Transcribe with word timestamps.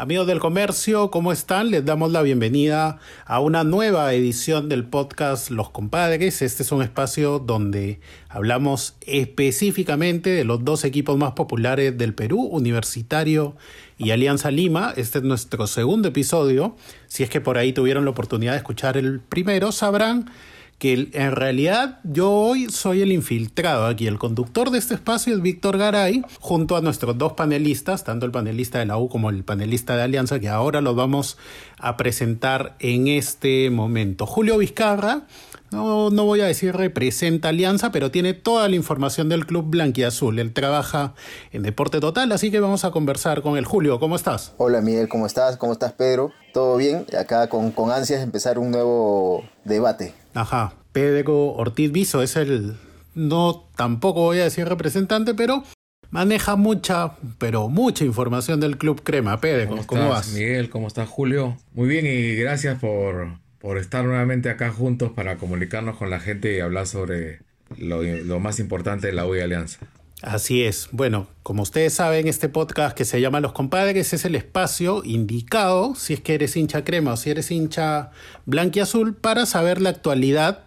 Amigos 0.00 0.28
del 0.28 0.38
comercio, 0.38 1.10
¿cómo 1.10 1.32
están? 1.32 1.72
Les 1.72 1.84
damos 1.84 2.12
la 2.12 2.22
bienvenida 2.22 3.00
a 3.26 3.40
una 3.40 3.64
nueva 3.64 4.14
edición 4.14 4.68
del 4.68 4.84
podcast 4.84 5.50
Los 5.50 5.70
Compadres. 5.70 6.40
Este 6.40 6.62
es 6.62 6.70
un 6.70 6.82
espacio 6.82 7.40
donde 7.40 7.98
hablamos 8.28 8.94
específicamente 9.08 10.30
de 10.30 10.44
los 10.44 10.64
dos 10.64 10.84
equipos 10.84 11.18
más 11.18 11.32
populares 11.32 11.98
del 11.98 12.14
Perú, 12.14 12.42
Universitario 12.42 13.56
y 13.96 14.12
Alianza 14.12 14.52
Lima. 14.52 14.94
Este 14.96 15.18
es 15.18 15.24
nuestro 15.24 15.66
segundo 15.66 16.06
episodio. 16.06 16.76
Si 17.08 17.24
es 17.24 17.28
que 17.28 17.40
por 17.40 17.58
ahí 17.58 17.72
tuvieron 17.72 18.04
la 18.04 18.12
oportunidad 18.12 18.52
de 18.52 18.58
escuchar 18.58 18.96
el 18.96 19.18
primero, 19.18 19.72
sabrán 19.72 20.30
que 20.78 21.10
en 21.12 21.32
realidad 21.32 21.98
yo 22.04 22.30
hoy 22.30 22.68
soy 22.70 23.02
el 23.02 23.10
infiltrado 23.10 23.86
aquí. 23.86 24.06
El 24.06 24.18
conductor 24.18 24.70
de 24.70 24.78
este 24.78 24.94
espacio 24.94 25.34
es 25.34 25.42
Víctor 25.42 25.76
Garay, 25.76 26.22
junto 26.40 26.76
a 26.76 26.80
nuestros 26.80 27.18
dos 27.18 27.32
panelistas, 27.32 28.04
tanto 28.04 28.26
el 28.26 28.32
panelista 28.32 28.78
de 28.78 28.86
la 28.86 28.96
U 28.96 29.08
como 29.08 29.30
el 29.30 29.42
panelista 29.42 29.96
de 29.96 30.02
Alianza, 30.02 30.38
que 30.38 30.48
ahora 30.48 30.80
los 30.80 30.94
vamos 30.94 31.36
a 31.78 31.96
presentar 31.96 32.76
en 32.78 33.08
este 33.08 33.70
momento. 33.70 34.24
Julio 34.24 34.58
Vizcarra, 34.58 35.26
no, 35.70 36.10
no 36.10 36.24
voy 36.24 36.40
a 36.40 36.46
decir 36.46 36.74
representa 36.74 37.50
Alianza, 37.50 37.92
pero 37.92 38.10
tiene 38.10 38.34
toda 38.34 38.68
la 38.68 38.76
información 38.76 39.28
del 39.28 39.46
club 39.46 39.66
blanquiazul. 39.68 40.38
Él 40.38 40.52
trabaja 40.52 41.14
en 41.52 41.62
Deporte 41.62 42.00
Total, 42.00 42.30
así 42.32 42.50
que 42.50 42.60
vamos 42.60 42.84
a 42.84 42.90
conversar 42.90 43.42
con 43.42 43.56
él. 43.56 43.64
Julio, 43.64 44.00
¿cómo 44.00 44.16
estás? 44.16 44.54
Hola 44.56 44.80
Miguel, 44.80 45.08
¿cómo 45.08 45.26
estás? 45.26 45.56
¿Cómo 45.56 45.72
estás 45.72 45.92
Pedro? 45.92 46.32
¿Todo 46.52 46.76
bien? 46.76 47.06
Acá 47.18 47.48
con, 47.48 47.70
con 47.72 47.90
ansias 47.90 48.20
de 48.20 48.24
empezar 48.24 48.58
un 48.58 48.70
nuevo 48.70 49.44
debate. 49.64 50.14
Ajá, 50.34 50.74
Pedro 50.92 51.52
Ortiz 51.52 51.92
Viso 51.92 52.22
es 52.22 52.36
el, 52.36 52.76
no 53.14 53.68
tampoco 53.76 54.20
voy 54.20 54.38
a 54.38 54.44
decir 54.44 54.68
representante, 54.68 55.34
pero 55.34 55.64
maneja 56.10 56.56
mucha, 56.56 57.12
pero 57.38 57.68
mucha 57.68 58.04
información 58.04 58.60
del 58.60 58.78
Club 58.78 59.02
Crema. 59.02 59.40
Pedro, 59.40 59.68
¿cómo, 59.68 59.86
¿cómo 59.86 60.08
vas? 60.08 60.32
Miguel, 60.32 60.70
¿cómo 60.70 60.88
estás 60.88 61.08
Julio? 61.08 61.56
Muy 61.72 61.88
bien 61.88 62.06
y 62.06 62.36
gracias 62.36 62.78
por, 62.78 63.38
por 63.60 63.78
estar 63.78 64.04
nuevamente 64.04 64.50
acá 64.50 64.70
juntos 64.70 65.12
para 65.12 65.36
comunicarnos 65.36 65.96
con 65.96 66.10
la 66.10 66.20
gente 66.20 66.56
y 66.56 66.60
hablar 66.60 66.86
sobre 66.86 67.40
lo, 67.76 68.02
lo 68.02 68.40
más 68.40 68.60
importante 68.60 69.08
de 69.08 69.12
la 69.12 69.26
U 69.26 69.34
y 69.34 69.40
Alianza. 69.40 69.80
Así 70.22 70.64
es. 70.64 70.88
Bueno, 70.90 71.28
como 71.44 71.62
ustedes 71.62 71.94
saben, 71.94 72.26
este 72.26 72.48
podcast 72.48 72.96
que 72.96 73.04
se 73.04 73.20
llama 73.20 73.38
Los 73.38 73.52
Compadres 73.52 74.12
es 74.12 74.24
el 74.24 74.34
espacio 74.34 75.02
indicado, 75.04 75.94
si 75.94 76.14
es 76.14 76.20
que 76.20 76.34
eres 76.34 76.56
hincha 76.56 76.82
crema 76.82 77.12
o 77.12 77.16
si 77.16 77.30
eres 77.30 77.50
hincha 77.52 78.10
blanquiazul, 78.44 79.14
para 79.14 79.46
saber 79.46 79.80
la 79.80 79.90
actualidad 79.90 80.64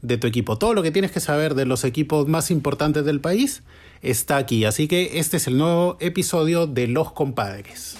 de 0.00 0.16
tu 0.16 0.26
equipo. 0.26 0.56
Todo 0.56 0.72
lo 0.72 0.82
que 0.82 0.90
tienes 0.90 1.10
que 1.10 1.20
saber 1.20 1.54
de 1.54 1.66
los 1.66 1.84
equipos 1.84 2.28
más 2.28 2.50
importantes 2.50 3.04
del 3.04 3.20
país 3.20 3.62
está 4.00 4.38
aquí. 4.38 4.64
Así 4.64 4.88
que 4.88 5.18
este 5.18 5.36
es 5.36 5.46
el 5.48 5.58
nuevo 5.58 5.98
episodio 6.00 6.66
de 6.66 6.86
Los 6.86 7.12
Compadres. 7.12 7.96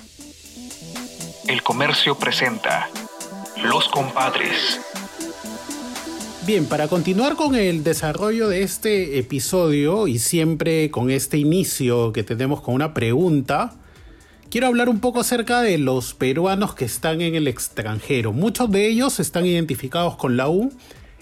El 1.46 1.62
comercio 1.62 2.16
presenta 2.18 2.88
Los 3.62 3.88
Compadres. 3.88 4.80
Bien, 6.44 6.66
para 6.66 6.88
continuar 6.88 7.36
con 7.36 7.54
el 7.54 7.84
desarrollo 7.84 8.48
de 8.48 8.62
este 8.62 9.18
episodio 9.18 10.08
y 10.08 10.18
siempre 10.18 10.90
con 10.90 11.10
este 11.10 11.38
inicio 11.38 12.12
que 12.12 12.24
tenemos 12.24 12.60
con 12.60 12.74
una 12.74 12.92
pregunta, 12.94 13.72
quiero 14.50 14.66
hablar 14.66 14.88
un 14.88 14.98
poco 14.98 15.20
acerca 15.20 15.60
de 15.60 15.78
los 15.78 16.14
peruanos 16.14 16.74
que 16.74 16.84
están 16.84 17.20
en 17.20 17.36
el 17.36 17.46
extranjero. 17.46 18.32
Muchos 18.32 18.70
de 18.72 18.88
ellos 18.88 19.20
están 19.20 19.46
identificados 19.46 20.16
con 20.16 20.36
la 20.36 20.48
U, 20.48 20.72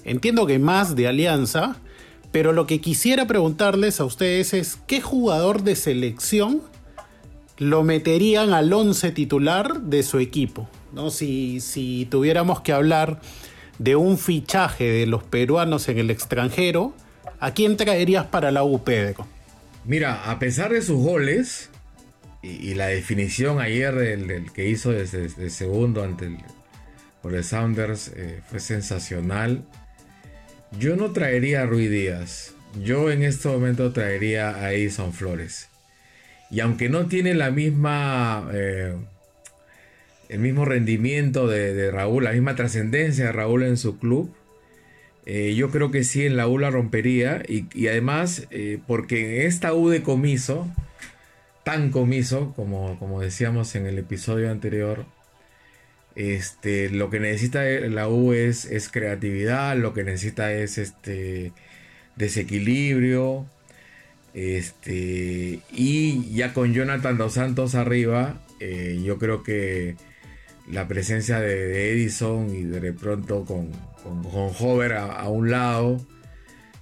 entiendo 0.04 0.46
que 0.46 0.58
más 0.58 0.96
de 0.96 1.08
Alianza, 1.08 1.76
pero 2.30 2.52
lo 2.52 2.66
que 2.66 2.80
quisiera 2.80 3.26
preguntarles 3.26 4.00
a 4.00 4.06
ustedes 4.06 4.54
es 4.54 4.78
qué 4.86 5.02
jugador 5.02 5.62
de 5.62 5.76
selección 5.76 6.62
lo 7.58 7.84
meterían 7.84 8.54
al 8.54 8.72
11 8.72 9.12
titular 9.12 9.82
de 9.82 10.02
su 10.02 10.18
equipo. 10.18 10.68
¿No? 10.92 11.10
Si, 11.10 11.60
si 11.60 12.06
tuviéramos 12.10 12.60
que 12.60 12.72
hablar 12.72 13.20
de 13.78 13.96
un 13.96 14.18
fichaje 14.18 14.84
de 14.84 15.06
los 15.06 15.22
peruanos 15.24 15.88
en 15.88 15.98
el 15.98 16.10
extranjero, 16.10 16.94
¿a 17.40 17.52
quién 17.52 17.76
traerías 17.76 18.26
para 18.26 18.50
la 18.50 18.64
U? 18.64 18.82
Mira, 19.84 20.30
a 20.30 20.38
pesar 20.38 20.72
de 20.72 20.82
sus 20.82 21.02
goles 21.02 21.70
y, 22.42 22.74
la 22.74 22.86
definición 22.86 23.60
ayer 23.60 23.94
del, 23.94 24.26
del 24.26 24.52
que 24.52 24.68
hizo 24.68 24.90
desde 24.92 25.50
segundo 25.50 26.02
ante 26.02 26.26
el, 26.26 26.38
por 27.22 27.34
el 27.34 27.44
Sounders 27.44 28.08
eh, 28.16 28.40
fue 28.48 28.60
sensacional. 28.60 29.64
Yo 30.78 30.96
no 30.96 31.12
traería 31.12 31.62
a 31.62 31.66
Rui 31.66 31.86
Díaz. 31.86 32.54
Yo 32.82 33.10
en 33.10 33.22
este 33.22 33.48
momento 33.48 33.92
traería 33.92 34.56
a 34.56 34.72
Edison 34.72 35.12
Flores. 35.12 35.68
Y 36.50 36.60
aunque 36.60 36.88
no 36.88 37.06
tiene 37.06 37.34
la 37.34 37.50
misma 37.50 38.48
eh, 38.52 38.96
el 40.32 40.38
mismo 40.38 40.64
rendimiento 40.64 41.46
de, 41.46 41.90
Raúl, 41.90 42.24
la 42.24 42.32
misma 42.32 42.56
trascendencia 42.56 43.26
de 43.26 43.32
Raúl 43.32 43.64
en 43.64 43.76
su 43.76 43.98
club. 43.98 44.32
Eh, 45.26 45.54
yo 45.54 45.70
creo 45.70 45.90
que 45.90 46.04
sí 46.04 46.24
en 46.24 46.38
la 46.38 46.48
U 46.48 46.58
la 46.58 46.70
rompería 46.70 47.42
y, 47.46 47.66
y 47.74 47.88
además 47.88 48.48
eh, 48.50 48.78
porque 48.86 49.42
en 49.42 49.46
esta 49.46 49.74
U 49.74 49.90
de 49.90 50.02
comiso, 50.02 50.66
tan 51.64 51.90
comiso 51.90 52.54
como, 52.56 52.98
como 52.98 53.20
decíamos 53.20 53.74
en 53.74 53.84
el 53.86 53.98
episodio 53.98 54.50
anterior, 54.50 55.04
este, 56.16 56.88
lo 56.88 57.10
que 57.10 57.20
necesita 57.20 57.62
la 57.64 58.08
U 58.08 58.32
es, 58.32 58.64
es 58.64 58.88
creatividad, 58.88 59.76
lo 59.76 59.92
que 59.92 60.02
necesita 60.02 60.50
es 60.54 60.78
este, 60.78 61.52
desequilibrio. 62.16 63.44
Este, 64.32 65.60
y 65.70 66.32
ya 66.32 66.54
con 66.54 66.72
Jonathan 66.72 67.18
Dos 67.18 67.34
Santos 67.34 67.74
arriba, 67.74 68.40
eh, 68.60 68.98
yo 69.04 69.18
creo 69.18 69.42
que 69.42 69.96
la 70.70 70.88
presencia 70.88 71.40
de, 71.40 71.92
Edison 71.92 72.54
y 72.54 72.62
de 72.62 72.92
pronto 72.92 73.44
con, 73.44 73.70
con, 74.02 74.22
con 74.22 74.50
Hover 74.58 74.94
a, 74.94 75.28
un 75.28 75.50
lado, 75.50 76.04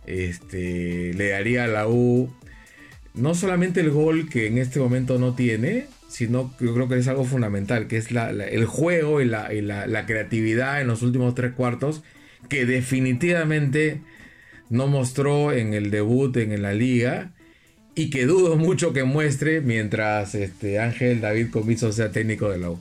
este, 0.06 1.12
le 1.14 1.30
daría 1.30 1.64
a 1.64 1.68
la 1.68 1.88
U 1.88 2.30
no 3.14 3.34
solamente 3.34 3.80
el 3.80 3.90
gol 3.90 4.28
que 4.28 4.46
en 4.46 4.58
este 4.58 4.78
momento 4.78 5.18
no 5.18 5.34
tiene, 5.34 5.86
sino 6.08 6.54
yo 6.60 6.74
creo 6.74 6.88
que 6.88 6.98
es 6.98 7.08
algo 7.08 7.24
fundamental, 7.24 7.86
que 7.86 7.96
es 7.96 8.08
el 8.10 8.64
juego 8.66 9.20
y, 9.20 9.26
la, 9.26 9.50
la, 9.50 10.06
creatividad 10.06 10.80
en 10.80 10.86
los 10.86 11.02
últimos 11.02 11.34
tres 11.34 11.52
cuartos, 11.52 12.02
que 12.48 12.66
definitivamente 12.66 14.00
no 14.68 14.86
mostró 14.86 15.52
en 15.52 15.74
el 15.74 15.90
debut 15.90 16.36
en 16.36 16.62
la 16.62 16.72
liga 16.72 17.32
y 17.94 18.10
que 18.10 18.24
dudo 18.26 18.56
mucho 18.56 18.92
que 18.92 19.04
muestre 19.04 19.60
mientras 19.60 20.34
este, 20.34 20.78
Ángel 20.78 21.20
David 21.20 21.50
Comiso 21.50 21.92
sea 21.92 22.12
técnico 22.12 22.48
de 22.48 22.58
la 22.58 22.70
U. 22.70 22.80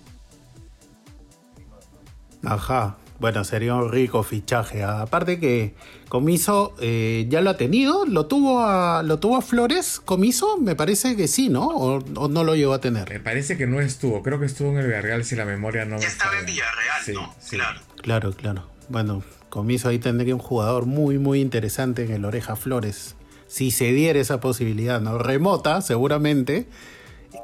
Ajá. 2.43 2.97
Bueno, 3.19 3.43
sería 3.43 3.75
un 3.75 3.91
rico 3.91 4.23
fichaje. 4.23 4.83
Aparte 4.83 5.39
que 5.39 5.73
Comiso 6.07 6.73
eh, 6.79 7.25
ya 7.29 7.41
lo 7.41 7.49
ha 7.49 7.57
tenido, 7.57 8.05
lo 8.05 8.27
tuvo 8.27 8.61
a 8.61 9.03
lo 9.03 9.19
tuvo 9.19 9.37
a 9.37 9.41
Flores. 9.41 9.99
Comiso, 9.99 10.57
me 10.57 10.75
parece 10.75 11.17
que 11.17 11.27
sí, 11.27 11.49
¿no? 11.49 11.67
O, 11.67 11.99
o, 12.15 12.27
no 12.29 12.45
lo 12.45 12.55
llegó 12.55 12.73
a 12.73 12.79
tener. 12.79 13.09
Me 13.09 13.19
parece 13.19 13.57
que 13.57 13.67
no 13.67 13.81
estuvo. 13.81 14.23
Creo 14.23 14.39
que 14.39 14.45
estuvo 14.45 14.69
en 14.69 14.77
el 14.77 14.87
Villarreal 14.87 15.25
si 15.25 15.35
la 15.35 15.43
memoria 15.43 15.83
no. 15.83 15.99
Ya 15.99 16.07
estaba 16.07 16.39
en 16.39 16.45
Villarreal, 16.45 17.03
sí, 17.03 17.11
¿no? 17.11 17.35
Sí. 17.41 17.57
Claro. 17.57 17.81
Claro, 18.01 18.31
claro. 18.31 18.63
Bueno, 18.87 19.21
Comiso 19.49 19.89
ahí 19.89 19.99
tendría 19.99 20.33
un 20.33 20.41
jugador 20.41 20.85
muy, 20.85 21.17
muy 21.17 21.41
interesante 21.41 22.05
en 22.05 22.11
el 22.11 22.23
Oreja 22.23 22.55
Flores. 22.55 23.15
Si 23.47 23.71
se 23.71 23.91
diera 23.91 24.19
esa 24.19 24.39
posibilidad, 24.39 25.01
¿no? 25.01 25.17
Remota, 25.17 25.81
seguramente. 25.81 26.67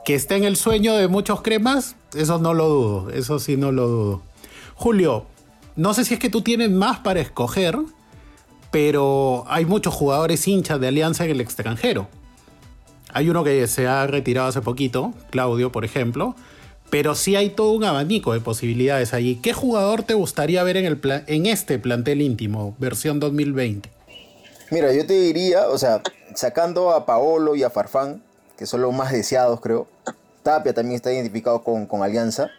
Que 0.05 0.15
esté 0.15 0.37
en 0.37 0.45
el 0.45 0.55
sueño 0.55 0.95
de 0.95 1.07
muchos 1.07 1.41
cremas, 1.41 1.95
eso 2.15 2.39
no 2.39 2.53
lo 2.53 2.67
dudo. 2.69 3.09
Eso 3.09 3.39
sí 3.39 3.57
no 3.57 3.71
lo 3.71 3.87
dudo. 3.87 4.21
Julio, 4.75 5.25
no 5.77 5.93
sé 5.93 6.05
si 6.05 6.13
es 6.13 6.19
que 6.19 6.29
tú 6.29 6.41
tienes 6.41 6.69
más 6.69 6.99
para 6.99 7.21
escoger, 7.21 7.77
pero 8.71 9.45
hay 9.47 9.65
muchos 9.65 9.93
jugadores 9.93 10.47
hinchas 10.47 10.79
de 10.79 10.89
Alianza 10.89 11.25
en 11.25 11.31
el 11.31 11.41
extranjero. 11.41 12.07
Hay 13.13 13.29
uno 13.29 13.45
que 13.45 13.65
se 13.67 13.87
ha 13.87 14.05
retirado 14.05 14.49
hace 14.49 14.61
poquito, 14.61 15.13
Claudio, 15.31 15.71
por 15.71 15.85
ejemplo, 15.85 16.35
pero 16.89 17.15
sí 17.15 17.37
hay 17.37 17.49
todo 17.49 17.71
un 17.71 17.85
abanico 17.85 18.33
de 18.33 18.41
posibilidades 18.41 19.13
allí. 19.13 19.37
¿Qué 19.37 19.53
jugador 19.53 20.03
te 20.03 20.13
gustaría 20.13 20.61
ver 20.63 20.75
en, 20.77 20.85
el 20.85 20.99
en 21.27 21.45
este 21.45 21.79
plantel 21.79 22.21
íntimo, 22.21 22.75
versión 22.77 23.21
2020? 23.21 23.89
Mira, 24.71 24.93
yo 24.93 25.05
te 25.05 25.13
diría, 25.13 25.69
o 25.69 25.77
sea, 25.77 26.01
sacando 26.35 26.91
a 26.91 27.05
Paolo 27.05 27.55
y 27.55 27.63
a 27.63 27.69
Farfán, 27.69 28.21
que 28.57 28.65
son 28.65 28.81
los 28.81 28.93
más 28.93 29.11
deseados, 29.13 29.61
creo. 29.61 29.87
Tapia 30.43 30.73
también 30.73 30.97
está 30.97 31.13
identificado 31.13 31.63
con, 31.63 31.85
con 31.85 32.03
Alianza 32.03 32.51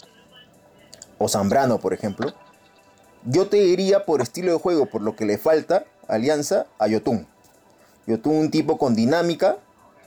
o 1.19 1.29
Zambrano, 1.29 1.79
por 1.79 1.95
ejemplo. 1.95 2.33
Yo 3.25 3.49
te 3.49 3.57
diría 3.57 4.05
por 4.05 4.23
estilo 4.23 4.53
de 4.53 4.59
juego, 4.59 4.87
por 4.87 5.03
lo 5.03 5.17
que 5.17 5.25
le 5.25 5.39
falta 5.39 5.85
Alianza, 6.09 6.67
a 6.79 6.87
Yotun. 6.87 7.27
Yotun 8.07 8.37
un 8.37 8.51
tipo 8.51 8.79
con 8.79 8.95
dinámica, 8.95 9.59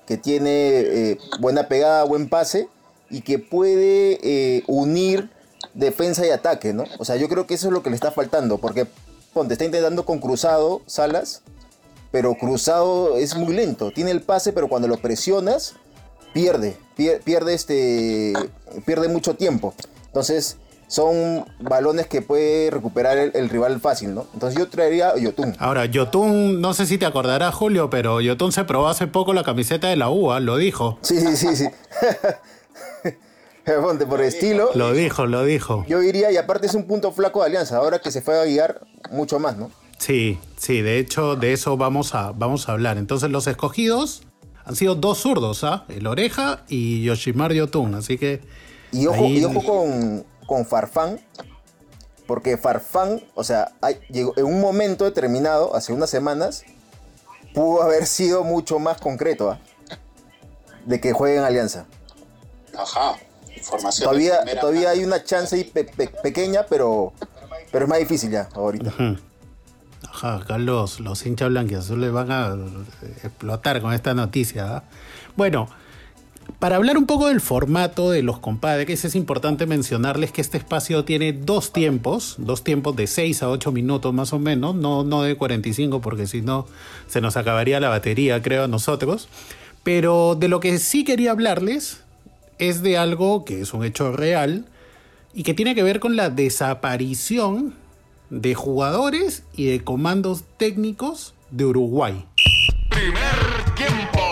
que 0.10 0.18
tiene 0.18 0.80
eh, 0.80 1.18
buena 1.40 1.68
pegada, 1.68 2.04
buen 2.04 2.30
pase 2.30 2.68
y 3.12 3.22
que 3.22 3.38
puede 3.38 4.20
eh, 4.24 4.64
unir 4.68 5.30
defensa 5.76 6.26
y 6.26 6.32
ataque, 6.32 6.74
¿no? 6.74 6.86
O 6.98 7.06
sea, 7.06 7.16
yo 7.16 7.30
creo 7.30 7.46
que 7.46 7.54
eso 7.54 7.68
es 7.68 7.74
lo 7.74 7.84
que 7.84 7.92
le 7.92 7.96
está 7.96 8.12
faltando, 8.12 8.58
porque 8.58 8.88
ponte, 9.34 9.54
está 9.54 9.66
intentando 9.66 10.06
con 10.06 10.20
Cruzado, 10.20 10.82
Salas, 10.88 11.44
pero 12.12 12.34
Cruzado 12.36 13.18
es 13.18 13.36
muy 13.36 13.54
lento, 13.54 13.92
tiene 13.92 14.10
el 14.10 14.22
pase, 14.22 14.52
pero 14.52 14.68
cuando 14.68 14.88
lo 14.88 14.98
presionas, 14.98 15.76
pierde, 16.34 16.76
pierde 16.96 17.54
este, 17.54 18.34
pierde 18.86 19.10
mucho 19.10 19.36
tiempo. 19.36 19.76
Entonces, 20.08 20.58
son 20.90 21.46
balones 21.60 22.08
que 22.08 22.24
puede 22.24 22.72
recuperar 22.72 23.18
el, 23.18 23.50
rival 23.50 23.80
fácil, 23.80 24.16
¿no? 24.16 24.26
Entonces 24.34 24.60
yo 24.60 24.68
traería 24.68 25.16
Yotun. 25.16 25.56
Ahora, 25.60 25.86
Yotun, 25.86 26.60
no 26.60 26.74
sé 26.74 26.88
si 26.88 26.98
te 26.98 27.06
acordarás, 27.06 27.54
Julio, 27.54 27.92
pero 27.92 28.22
Yotun 28.22 28.52
se 28.52 28.64
probó 28.64 28.88
hace 28.88 29.06
poco 29.06 29.34
la 29.34 29.44
camiseta 29.44 29.88
de 29.88 29.96
la 29.96 30.10
UA, 30.10 30.40
lo 30.40 30.58
dijo. 30.58 30.98
Sí, 31.04 31.22
sí, 31.22 31.38
sí, 31.38 31.56
sí. 31.56 31.68
Ponte 33.84 34.08
por 34.08 34.20
estilo. 34.20 34.72
Lo 34.74 34.92
dijo, 34.94 35.28
lo 35.28 35.46
dijo. 35.46 35.86
Yo 35.88 36.00
diría, 36.00 36.32
y 36.32 36.38
aparte 36.38 36.66
es 36.66 36.74
un 36.74 36.88
punto 36.88 37.12
flaco 37.12 37.42
de 37.42 37.46
Alianza, 37.46 37.78
ahora 37.78 38.00
que 38.00 38.10
se 38.10 38.24
fue 38.24 38.42
a 38.42 38.46
guiar 38.46 38.82
mucho 39.12 39.38
más, 39.40 39.58
¿no? 39.58 39.70
Sí, 40.00 40.40
sí, 40.58 40.82
de 40.82 40.98
hecho 40.98 41.36
de 41.36 41.54
eso 41.54 41.78
vamos 41.78 42.16
a, 42.16 42.32
vamos 42.32 42.68
a 42.68 42.72
hablar. 42.72 42.98
Entonces 42.98 43.30
los 43.30 43.46
escogidos 43.46 44.24
han 44.66 44.76
sido 44.76 44.96
dos 44.96 45.20
zurdos, 45.20 45.64
¿ah? 45.64 45.86
El 45.88 46.08
Oreja 46.08 46.64
y 46.68 47.04
Yoshimar 47.04 47.54
Yotun, 47.54 47.94
así 47.94 48.18
que... 48.18 48.42
Y 48.92 49.06
ojo, 49.06 49.26
y 49.26 49.46
ojo 49.46 49.62
con, 49.64 50.26
con 50.50 50.66
Farfán, 50.66 51.22
porque 52.26 52.58
Farfán, 52.58 53.24
o 53.36 53.44
sea, 53.44 53.72
llegó, 54.10 54.34
en 54.36 54.46
un 54.46 54.60
momento 54.60 55.06
determinado, 55.06 55.76
hace 55.76 55.94
unas 55.94 56.10
semanas, 56.10 56.64
pudo 57.54 57.84
haber 57.84 58.08
sido 58.08 58.44
mucho 58.44 58.80
más 58.80 59.00
concreto 59.00 59.52
¿ah? 59.52 59.60
de 60.86 61.00
que 61.00 61.14
juegue 61.14 61.38
en 61.38 61.44
Alianza. 61.44 61.86
Ajá, 62.76 63.16
información. 63.56 64.10
Todavía, 64.10 64.44
todavía 64.60 64.90
hay 64.90 65.04
una 65.06 65.24
chance 65.24 65.56
ahí 65.56 65.72
pequeña, 66.24 66.66
pero, 66.68 67.14
pero 67.72 67.86
es 67.86 67.90
más 67.90 68.00
difícil 68.00 68.32
ya 68.32 68.50
ahorita. 68.56 68.92
Ajá, 70.12 70.36
acá 70.38 70.58
los, 70.58 71.00
los 71.00 71.24
hinchas 71.28 71.50
blanquiazules 71.50 72.12
van 72.12 72.32
a 72.32 72.58
explotar 73.24 73.82
con 73.82 73.94
esta 73.94 74.16
noticia. 74.16 74.78
¿ah? 74.78 74.84
Bueno, 75.38 75.70
para 76.58 76.78
hablar 76.78 76.98
un 76.98 77.06
poco 77.06 77.28
del 77.28 77.42
formato 77.42 78.10
de 78.10 78.24
los 78.24 78.40
compadres, 78.40 79.06
es 79.06 79.16
importante 79.16 79.66
mencionarles 79.66 80.32
que 80.32 80.42
este 80.42 80.58
espacio 80.58 81.06
tiene 81.06 81.34
dos 81.34 81.72
tiempos, 81.72 82.36
dos 82.38 82.64
tiempos 82.64 82.96
de 82.96 83.08
6 83.08 83.44
a 83.44 83.50
8 83.50 83.72
minutos 83.72 84.14
más 84.14 84.34
o 84.34 84.40
menos, 84.40 84.76
no, 84.76 85.04
no 85.04 85.22
de 85.22 85.36
45 85.36 86.02
porque 86.02 86.28
si 86.28 86.42
no 86.42 86.66
se 87.08 87.22
nos 87.22 87.38
acabaría 87.38 87.80
la 87.80 87.90
batería, 87.90 88.42
creo, 88.42 88.64
a 88.64 88.68
nosotros. 88.68 89.30
Pero 89.84 90.36
de 90.36 90.48
lo 90.48 90.60
que 90.60 90.80
sí 90.80 91.04
quería 91.04 91.32
hablarles 91.32 92.04
es 92.58 92.82
de 92.82 92.98
algo 92.98 93.46
que 93.46 93.62
es 93.62 93.74
un 93.74 93.86
hecho 93.86 94.12
real 94.12 94.66
y 95.34 95.44
que 95.44 95.54
tiene 95.54 95.76
que 95.76 95.84
ver 95.84 96.00
con 96.00 96.16
la 96.16 96.30
desaparición 96.30 97.76
de 98.30 98.56
jugadores 98.56 99.44
y 99.56 99.66
de 99.66 99.84
comandos 99.84 100.44
técnicos 100.58 101.34
de 101.52 101.66
Uruguay. 101.66 102.26
Primer 102.90 103.76
tiempo. 103.76 104.29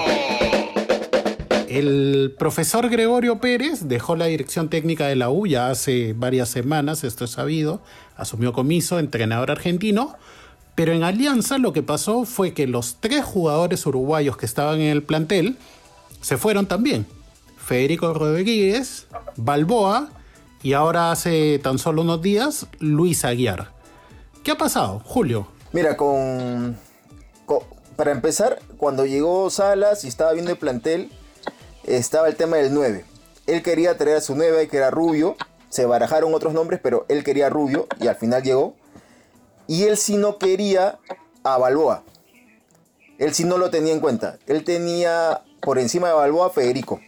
El 1.77 2.33
profesor 2.39 2.89
Gregorio 2.89 3.37
Pérez 3.37 3.81
dejó 3.83 4.15
la 4.15 4.25
dirección 4.25 4.67
técnica 4.67 5.05
de 5.05 5.15
la 5.15 5.29
U 5.29 5.45
ya 5.45 5.69
hace 5.69 6.13
varias 6.13 6.49
semanas, 6.49 7.03
esto 7.03 7.25
es 7.25 7.29
sabido, 7.29 7.81
asumió 8.15 8.51
comiso, 8.51 8.97
entrenador 8.97 9.51
argentino, 9.51 10.15
pero 10.73 10.91
en 10.91 11.03
Alianza 11.03 11.59
lo 11.59 11.73
que 11.73 11.83
pasó 11.83 12.25
fue 12.25 12.55
que 12.55 12.65
los 12.65 12.97
tres 12.99 13.23
jugadores 13.23 13.85
uruguayos 13.85 14.37
que 14.37 14.47
estaban 14.47 14.81
en 14.81 14.87
el 14.87 15.03
plantel 15.03 15.55
se 16.19 16.37
fueron 16.37 16.65
también. 16.65 17.05
Federico 17.63 18.11
Rodríguez, 18.11 19.05
Balboa 19.35 20.09
y 20.63 20.73
ahora 20.73 21.11
hace 21.11 21.59
tan 21.59 21.77
solo 21.77 22.01
unos 22.01 22.23
días 22.23 22.65
Luis 22.79 23.23
Aguiar. 23.23 23.71
¿Qué 24.43 24.49
ha 24.49 24.57
pasado, 24.57 24.99
Julio? 25.05 25.47
Mira, 25.73 25.95
con, 25.95 26.75
para 27.95 28.11
empezar, 28.11 28.57
cuando 28.77 29.05
llegó 29.05 29.51
Salas 29.51 30.05
y 30.05 30.07
estaba 30.07 30.33
viendo 30.33 30.49
el 30.49 30.57
plantel, 30.57 31.11
estaba 31.87 32.27
el 32.27 32.35
tema 32.35 32.57
del 32.57 32.73
9. 32.73 33.05
Él 33.47 33.63
quería 33.63 33.97
traer 33.97 34.17
a 34.17 34.21
su 34.21 34.35
9, 34.35 34.67
que 34.67 34.77
era 34.77 34.91
Rubio. 34.91 35.35
Se 35.69 35.85
barajaron 35.85 36.33
otros 36.33 36.53
nombres, 36.53 36.79
pero 36.83 37.05
él 37.09 37.23
quería 37.23 37.49
Rubio 37.49 37.87
y 37.99 38.07
al 38.07 38.15
final 38.15 38.43
llegó. 38.43 38.75
Y 39.67 39.83
él 39.83 39.97
sí 39.97 40.17
no 40.17 40.37
quería 40.37 40.99
a 41.43 41.57
Balboa. 41.57 42.03
Él 43.17 43.33
sí 43.33 43.45
no 43.45 43.57
lo 43.57 43.69
tenía 43.69 43.93
en 43.93 43.99
cuenta. 43.99 44.37
Él 44.47 44.63
tenía 44.63 45.41
por 45.61 45.79
encima 45.79 46.09
de 46.09 46.13
Balboa 46.13 46.47
a 46.47 46.49
Federico. 46.51 46.99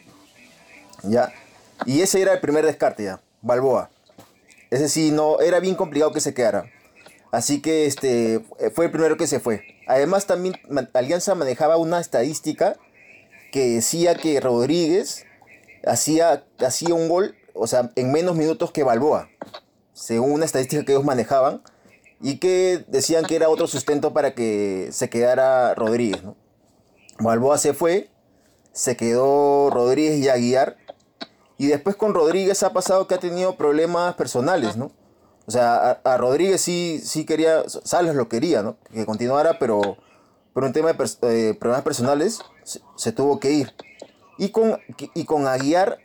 ¿Ya? 1.03 1.31
Y 1.85 2.01
ese 2.01 2.21
era 2.21 2.33
el 2.33 2.39
primer 2.39 2.65
descarte 2.65 3.03
ya, 3.03 3.21
Balboa. 3.41 3.89
Ese 4.69 4.89
sí 4.89 5.11
no, 5.11 5.39
era 5.39 5.59
bien 5.59 5.75
complicado 5.75 6.11
que 6.11 6.19
se 6.19 6.33
quedara. 6.33 6.65
Así 7.31 7.61
que 7.61 7.85
este 7.85 8.41
fue 8.73 8.85
el 8.85 8.91
primero 8.91 9.17
que 9.17 9.27
se 9.27 9.39
fue. 9.39 9.63
Además 9.87 10.25
también 10.25 10.55
Alianza 10.93 11.35
manejaba 11.35 11.77
una 11.77 11.99
estadística 11.99 12.75
que 13.51 13.75
decía 13.75 14.15
que 14.15 14.39
Rodríguez 14.39 15.25
hacía, 15.85 16.45
hacía 16.59 16.93
un 16.93 17.09
gol, 17.09 17.35
o 17.53 17.67
sea, 17.67 17.91
en 17.95 18.11
menos 18.11 18.35
minutos 18.35 18.71
que 18.71 18.83
Balboa, 18.83 19.29
según 19.93 20.31
una 20.31 20.45
estadística 20.45 20.83
que 20.85 20.93
ellos 20.93 21.05
manejaban, 21.05 21.61
y 22.21 22.37
que 22.37 22.83
decían 22.87 23.25
que 23.25 23.35
era 23.35 23.49
otro 23.49 23.67
sustento 23.67 24.13
para 24.13 24.33
que 24.33 24.89
se 24.91 25.09
quedara 25.09 25.73
Rodríguez. 25.73 26.23
¿no? 26.23 26.35
Balboa 27.19 27.57
se 27.57 27.73
fue, 27.73 28.09
se 28.73 28.97
quedó 28.97 29.69
Rodríguez 29.69 30.19
y 30.19 30.29
Aguiar, 30.29 30.77
y 31.57 31.67
después 31.67 31.95
con 31.95 32.13
Rodríguez 32.13 32.63
ha 32.63 32.71
pasado 32.71 33.07
que 33.07 33.15
ha 33.15 33.19
tenido 33.19 33.57
problemas 33.57 34.15
personales, 34.15 34.77
¿no? 34.77 34.91
O 35.45 35.51
sea, 35.51 35.99
a, 36.03 36.17
Rodríguez 36.17 36.61
sí, 36.61 37.01
sí 37.03 37.25
quería, 37.25 37.63
Salas 37.67 38.15
lo 38.15 38.29
quería, 38.29 38.61
¿no? 38.61 38.77
Que 38.93 39.05
continuara, 39.05 39.57
pero 39.59 39.97
por 40.53 40.63
un 40.63 40.73
tema 40.73 40.93
de 40.93 41.49
eh, 41.49 41.53
problemas 41.53 41.83
personales 41.83 42.39
se, 42.95 43.11
tuvo 43.11 43.39
que 43.39 43.51
ir. 43.51 43.73
Y 44.37 44.49
con, 44.49 44.79
y 45.13 45.25
con 45.25 45.47
Aguiar, 45.47 45.99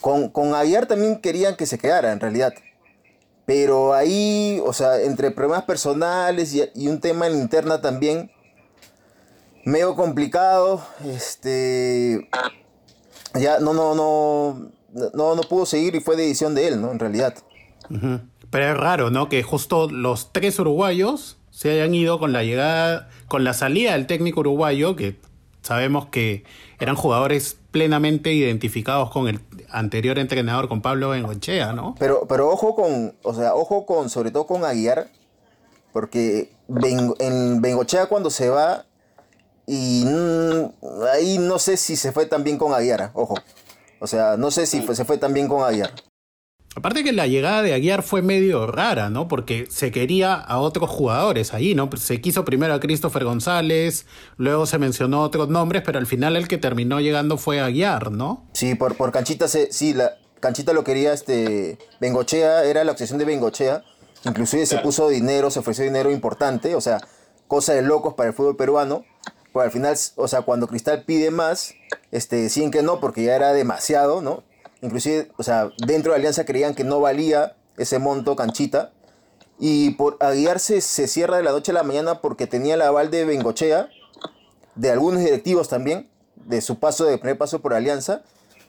con, 0.00 0.28
con 0.28 0.54
Aguiar 0.54 0.86
también 0.86 1.20
querían 1.20 1.56
que 1.56 1.66
se 1.66 1.78
quedara 1.78 2.12
en 2.12 2.20
realidad. 2.20 2.54
Pero 3.46 3.94
ahí, 3.94 4.60
o 4.64 4.72
sea, 4.72 5.00
entre 5.00 5.30
problemas 5.30 5.64
personales 5.64 6.52
y, 6.52 6.88
un 6.88 7.00
tema 7.00 7.28
en 7.28 7.38
interna 7.38 7.80
también, 7.80 8.30
medio 9.64 9.94
complicado, 9.94 10.84
este, 11.04 12.28
ya 13.34 13.60
no, 13.60 13.72
no, 13.72 13.94
no, 13.94 14.70
no, 15.14 15.34
no 15.36 15.42
pudo 15.42 15.64
seguir 15.64 15.94
y 15.94 16.00
fue 16.00 16.16
decisión 16.16 16.56
de 16.56 16.66
él, 16.66 16.80
¿no? 16.80 16.90
En 16.90 16.98
realidad. 16.98 17.34
Pero 18.50 18.72
es 18.72 18.76
raro, 18.76 19.10
¿no? 19.10 19.28
Que 19.28 19.44
justo 19.44 19.88
los 19.88 20.32
tres 20.32 20.58
uruguayos 20.58 21.38
se 21.50 21.70
hayan 21.70 21.94
ido 21.94 22.18
con 22.18 22.32
la 22.32 22.42
llegada, 22.42 23.08
con 23.28 23.44
la 23.44 23.54
salida 23.54 23.92
del 23.92 24.06
técnico 24.06 24.40
uruguayo, 24.40 24.96
que 24.96 25.18
sabemos 25.62 26.06
que 26.06 26.44
eran 26.78 26.96
jugadores 26.96 27.58
plenamente 27.70 28.32
identificados 28.32 29.10
con 29.10 29.28
el 29.28 29.40
anterior 29.68 30.18
entrenador, 30.18 30.68
con 30.68 30.80
Pablo 30.80 31.10
Bengochea, 31.10 31.72
¿no? 31.72 31.94
Pero, 31.98 32.26
pero 32.28 32.48
ojo 32.48 32.74
con, 32.74 33.14
o 33.22 33.34
sea, 33.34 33.54
ojo 33.54 33.84
con, 33.84 34.08
sobre 34.08 34.30
todo 34.30 34.46
con 34.46 34.64
Aguiar, 34.64 35.08
porque 35.92 36.52
en 37.18 37.60
Bengochea 37.60 38.06
cuando 38.06 38.30
se 38.30 38.48
va, 38.48 38.86
y 39.66 40.04
ahí 41.12 41.38
no 41.38 41.58
sé 41.58 41.76
si 41.76 41.96
se 41.96 42.12
fue 42.12 42.26
también 42.26 42.56
con 42.56 42.72
Aguiar, 42.72 43.10
ojo. 43.14 43.34
O 43.98 44.06
sea, 44.06 44.36
no 44.36 44.50
sé 44.50 44.66
si 44.66 44.82
se 44.82 45.04
fue 45.04 45.18
también 45.18 45.48
con 45.48 45.64
Aguiar. 45.64 45.90
Aparte 46.76 47.02
que 47.02 47.12
la 47.12 47.26
llegada 47.26 47.62
de 47.62 47.72
Aguiar 47.72 48.02
fue 48.02 48.20
medio 48.20 48.66
rara, 48.66 49.08
¿no? 49.08 49.28
Porque 49.28 49.66
se 49.70 49.90
quería 49.90 50.34
a 50.34 50.58
otros 50.58 50.90
jugadores 50.90 51.54
ahí, 51.54 51.74
¿no? 51.74 51.88
Se 51.96 52.20
quiso 52.20 52.44
primero 52.44 52.74
a 52.74 52.80
Christopher 52.80 53.24
González, 53.24 54.04
luego 54.36 54.66
se 54.66 54.78
mencionó 54.78 55.22
otros 55.22 55.48
nombres, 55.48 55.82
pero 55.86 55.98
al 55.98 56.06
final 56.06 56.36
el 56.36 56.48
que 56.48 56.58
terminó 56.58 57.00
llegando 57.00 57.38
fue 57.38 57.60
Aguiar, 57.60 58.12
¿no? 58.12 58.44
Sí, 58.52 58.74
por, 58.74 58.94
por 58.94 59.10
Canchita, 59.10 59.48
se, 59.48 59.72
sí, 59.72 59.94
la, 59.94 60.18
Canchita 60.38 60.74
lo 60.74 60.84
quería, 60.84 61.14
este, 61.14 61.78
Bengochea, 61.98 62.64
era 62.64 62.84
la 62.84 62.92
obsesión 62.92 63.18
de 63.18 63.24
Bengochea, 63.24 63.82
inclusive 64.26 64.66
se 64.66 64.76
puso 64.76 65.08
dinero, 65.08 65.50
se 65.50 65.60
ofreció 65.60 65.82
dinero 65.82 66.10
importante, 66.10 66.74
o 66.74 66.82
sea, 66.82 66.98
cosa 67.48 67.72
de 67.72 67.80
locos 67.80 68.12
para 68.12 68.28
el 68.28 68.34
fútbol 68.34 68.56
peruano, 68.56 69.06
pero 69.54 69.64
al 69.64 69.70
final, 69.70 69.96
o 70.16 70.28
sea, 70.28 70.42
cuando 70.42 70.66
Cristal 70.66 71.04
pide 71.06 71.30
más, 71.30 71.72
este, 72.12 72.36
deciden 72.36 72.70
que 72.70 72.82
no, 72.82 73.00
porque 73.00 73.24
ya 73.24 73.34
era 73.34 73.54
demasiado, 73.54 74.20
¿no? 74.20 74.44
Inclusive, 74.82 75.30
o 75.36 75.42
sea, 75.42 75.70
dentro 75.86 76.12
de 76.12 76.18
Alianza 76.18 76.44
creían 76.44 76.74
que 76.74 76.84
no 76.84 77.00
valía 77.00 77.56
ese 77.76 77.98
monto 77.98 78.36
canchita. 78.36 78.92
Y 79.58 79.90
por 79.92 80.18
aguiarse 80.20 80.80
se 80.80 81.08
cierra 81.08 81.38
de 81.38 81.42
la 81.42 81.52
noche 81.52 81.72
a 81.72 81.74
la 81.74 81.82
mañana 81.82 82.20
porque 82.20 82.46
tenía 82.46 82.74
el 82.74 82.82
aval 82.82 83.10
de 83.10 83.24
Bengochea, 83.24 83.88
de 84.74 84.90
algunos 84.90 85.20
directivos 85.20 85.68
también, 85.68 86.08
de 86.34 86.60
su 86.60 86.78
paso, 86.78 87.04
de 87.04 87.16
primer 87.16 87.38
paso 87.38 87.60
por 87.62 87.72
Alianza, 87.72 88.22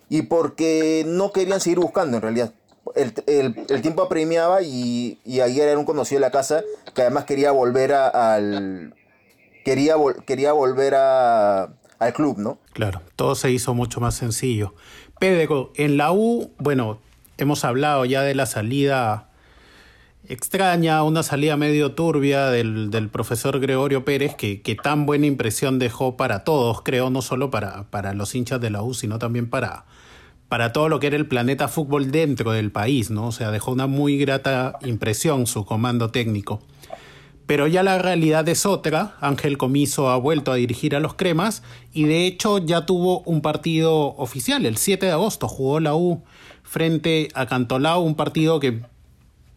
y 0.10 0.24
porque 0.24 1.04
no 1.06 1.34
querían 1.34 1.60
seguir 1.60 1.80
buscando 1.80 2.18
en 2.18 2.24
realidad. 2.24 2.54
El, 2.96 3.82
tiempo 3.82 4.02
apremiaba 4.02 4.62
y, 4.62 5.20
y 5.26 5.42
Aguirre 5.42 5.72
era 5.72 5.80
un 5.80 5.84
conocido 5.84 6.22
de 6.22 6.28
la 6.28 6.32
casa 6.32 6.64
que 6.96 7.02
además 7.02 7.26
quería 7.26 7.52
volver 7.52 7.94
al. 7.94 8.96
Quería, 9.66 9.96
quería 10.26 10.54
volver 10.54 10.96
a, 10.96 11.74
al 12.00 12.14
club, 12.14 12.38
¿no? 12.38 12.60
Claro, 12.72 13.02
todo 13.18 13.36
se 13.36 13.52
hizo 13.52 13.74
mucho 13.74 14.00
más 14.00 14.16
sencillo. 14.16 14.74
Pedro, 15.20 15.72
en 15.76 15.98
la 15.98 16.12
U, 16.12 16.52
bueno, 16.58 17.00
hemos 17.38 17.64
hablado 17.66 18.06
ya 18.06 18.22
de 18.22 18.36
la 18.36 18.46
salida 18.46 19.30
extraña, 20.28 21.04
una 21.04 21.24
salida 21.24 21.56
medio 21.58 21.94
turbia 21.94 22.48
del, 22.48 23.10
profesor 23.12 23.60
Gregorio 23.60 24.04
Pérez, 24.04 24.36
que, 24.36 24.78
tan 24.82 25.06
buena 25.06 25.26
impresión 25.26 25.80
dejó 25.80 26.18
para 26.18 26.44
todos, 26.44 26.82
creo, 26.82 27.10
no 27.10 27.22
solo 27.22 27.50
para, 27.50 27.84
para 27.90 28.14
los 28.14 28.36
hinchas 28.36 28.60
de 28.60 28.70
la 28.70 28.82
U, 28.82 28.94
sino 28.94 29.20
también 29.20 29.50
para, 29.50 29.86
para 30.50 30.74
todo 30.74 30.90
lo 30.90 31.00
que 31.00 31.08
era 31.08 31.16
el 31.16 31.28
planeta 31.28 31.68
fútbol 31.68 32.12
dentro 32.12 32.52
del 32.52 32.72
país, 32.72 33.10
¿no? 33.10 33.28
O 33.28 33.32
sea, 33.32 33.52
dejó 33.52 33.72
una 33.72 33.88
muy 33.88 34.18
grata 34.18 34.78
impresión 34.82 35.48
su 35.48 35.66
comando 35.66 36.10
técnico. 36.10 36.62
Pero 37.48 37.66
ya 37.66 37.82
la 37.82 37.98
realidad 37.98 38.48
es 38.50 38.66
otra. 38.66 39.16
Ángel 39.22 39.58
Comiso 39.58 40.10
ha 40.10 40.18
vuelto 40.18 40.51
a 40.51 40.56
dirigir 40.56 40.96
a 40.96 41.00
los 41.00 41.16
Cremas 41.16 41.63
y 41.94 42.04
de 42.04 42.27
hecho 42.27 42.60
ya 42.60 42.86
tuvo 42.86 43.22
un 43.22 43.42
partido 43.42 44.16
oficial. 44.18 44.66
El 44.66 44.77
7 44.77 45.06
de 45.06 45.12
agosto 45.13 45.48
jugó 45.48 45.80
la 45.80 45.96
U 45.96 46.24
frente 46.63 47.30
a 47.34 47.48
Cantolao, 47.48 48.01
un 48.01 48.16
partido 48.16 48.60
que 48.60 48.82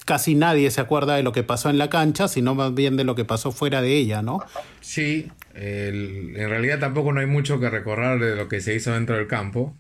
casi 0.07 0.37
nadie 0.37 0.71
se 0.71 0.81
acuerda 0.81 1.17
de 1.17 1.23
lo 1.23 1.33
que 1.33 1.43
pasó 1.43 1.69
en 1.69 1.79
la 1.79 1.91
cancha, 1.91 2.29
sino 2.29 2.55
más 2.55 2.75
bien 2.75 2.97
de 2.97 3.05
lo 3.05 3.15
que 3.17 3.25
pasó 3.25 3.53
fuera 3.53 3.83
de 3.83 3.97
ella, 3.97 4.23
¿no? 4.23 4.41
Sí, 4.81 5.29
en 5.55 6.35
realidad 6.35 6.79
tampoco 6.79 7.13
no 7.13 7.21
hay 7.21 7.27
mucho 7.27 7.61
que 7.61 7.69
recorrer 7.71 8.21
de 8.21 8.37
lo 8.37 8.49
que 8.49 8.61
se 8.61 8.75
hizo 8.75 8.93
dentro 8.93 9.17
del 9.17 9.27
campo. 9.27 9.75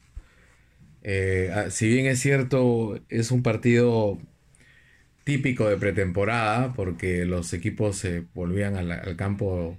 Eh, 1.02 1.50
ah, 1.54 1.70
si 1.70 1.88
bien 1.88 2.06
es 2.06 2.20
cierto, 2.20 2.98
es 3.08 3.30
un 3.30 3.42
partido 3.42 4.18
típico 5.24 5.68
de 5.68 5.76
pretemporada, 5.76 6.74
porque 6.74 7.24
los 7.24 7.52
equipos 7.52 7.96
se 7.98 8.24
volvían 8.34 8.76
al, 8.76 9.16
campo 9.16 9.78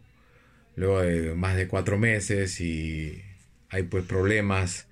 luego 0.76 1.02
de 1.02 1.36
más 1.36 1.56
de 1.58 1.68
cuatro 1.68 1.98
meses 1.98 2.62
y 2.62 3.22
hay 3.70 3.84
pues 3.84 4.06
problemas. 4.06 4.88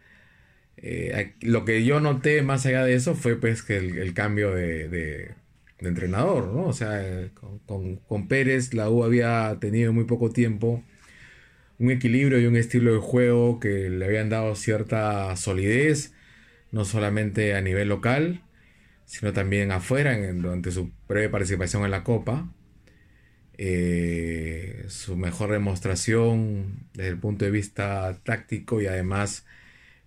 Eh, 0.77 1.33
lo 1.41 1.65
que 1.65 1.83
yo 1.85 1.99
noté 1.99 2.41
más 2.41 2.65
allá 2.65 2.85
de 2.85 2.95
eso 2.95 3.15
fue 3.15 3.35
pues 3.35 3.63
que 3.63 3.77
el, 3.77 4.13
cambio 4.13 4.53
de, 4.53 5.31
entrenador, 5.79 6.47
¿no? 6.53 6.65
O 6.67 6.73
sea, 6.73 7.29
con, 7.65 7.97
con, 7.97 8.27
Pérez 8.27 8.73
la 8.73 8.89
U 8.89 9.03
había 9.03 9.57
tenido 9.61 9.93
muy 9.93 10.05
poco 10.05 10.31
tiempo 10.31 10.83
un 11.79 11.91
equilibrio 11.91 12.39
y 12.39 12.45
un 12.45 12.57
estilo 12.57 12.93
de 12.93 12.99
juego 12.99 13.59
que 13.59 13.89
le 13.89 14.05
habían 14.05 14.29
dado 14.29 14.55
cierta 14.55 15.35
solidez 15.37 16.13
no 16.71 16.85
solamente 16.85 17.55
a 17.55 17.61
nivel 17.61 17.89
local, 17.89 18.41
sino 19.09 19.33
también 19.33 19.71
afuera, 19.71 20.15
durante 20.33 20.71
su 20.71 20.91
breve 21.07 21.29
participación 21.29 21.83
en 21.83 21.89
la 21.89 22.03
Copa. 22.03 22.53
Eh, 23.57 24.85
su 24.87 25.17
mejor 25.17 25.51
demostración 25.51 26.87
desde 26.93 27.09
el 27.09 27.17
punto 27.17 27.43
de 27.43 27.49
vista 27.51 28.19
táctico 28.23 28.81
y 28.81 28.85
además 28.85 29.47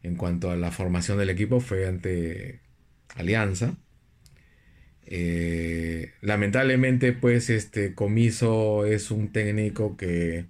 en 0.05 0.15
cuanto 0.15 0.53
a 0.53 0.57
la 0.57 0.71
formación 0.71 1.19
del 1.19 1.31
equipo 1.31 1.59
fue 1.59 1.89
ante 1.89 2.61
Alianza. 3.17 3.77
Eh, 5.05 6.13
lamentablemente, 6.21 7.13
pues, 7.13 7.51
este 7.51 7.95
Comiso 7.95 8.87
es 8.87 9.11
un 9.11 9.33
técnico 9.33 9.97
que 9.97 10.47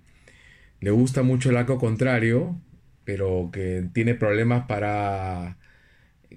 le 0.80 0.90
gusta 0.90 1.22
mucho 1.22 1.48
el 1.50 1.56
arco 1.56 1.78
contrario, 1.78 2.60
pero 3.04 3.50
que 3.52 3.88
tiene 3.94 4.14
problemas 4.14 4.66
para 4.66 5.56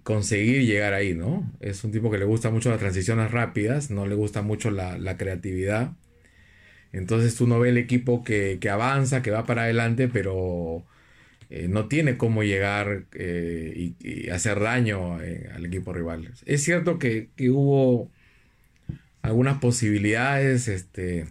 conseguir 0.05 0.65
llegar 0.67 0.93
ahí, 0.93 1.15
¿no? 1.15 1.51
Es 1.59 1.83
un 1.83 1.91
tipo 1.91 2.11
que 2.11 2.19
le 2.19 2.25
gusta 2.25 2.51
mucho 2.51 2.69
las 2.69 2.79
transiciones 2.79 3.31
rápidas, 3.31 3.89
no 3.89 4.05
le 4.05 4.15
gusta 4.15 4.43
mucho 4.43 4.69
la, 4.69 5.17
creatividad. 5.17 5.93
Entonces 6.93 7.35
tú 7.35 7.47
no 7.47 7.59
ves 7.59 7.71
el 7.71 7.77
equipo 7.79 8.23
que, 8.23 8.59
avanza, 8.71 9.23
que 9.23 9.31
va 9.31 9.45
para 9.45 9.63
adelante, 9.63 10.07
pero 10.07 10.85
eh, 11.49 11.67
no 11.69 11.87
tiene 11.87 12.17
cómo 12.17 12.43
llegar 12.43 13.05
eh, 13.13 13.93
y, 13.99 14.29
hacer 14.29 14.59
daño 14.59 15.21
eh, 15.23 15.49
al 15.55 15.65
equipo 15.65 15.91
rival. 15.91 16.31
Es 16.45 16.63
cierto 16.63 16.99
que, 16.99 17.29
hubo 17.49 18.11
algunas 19.23 19.59
posibilidades 19.59 20.67
este, 20.67 21.25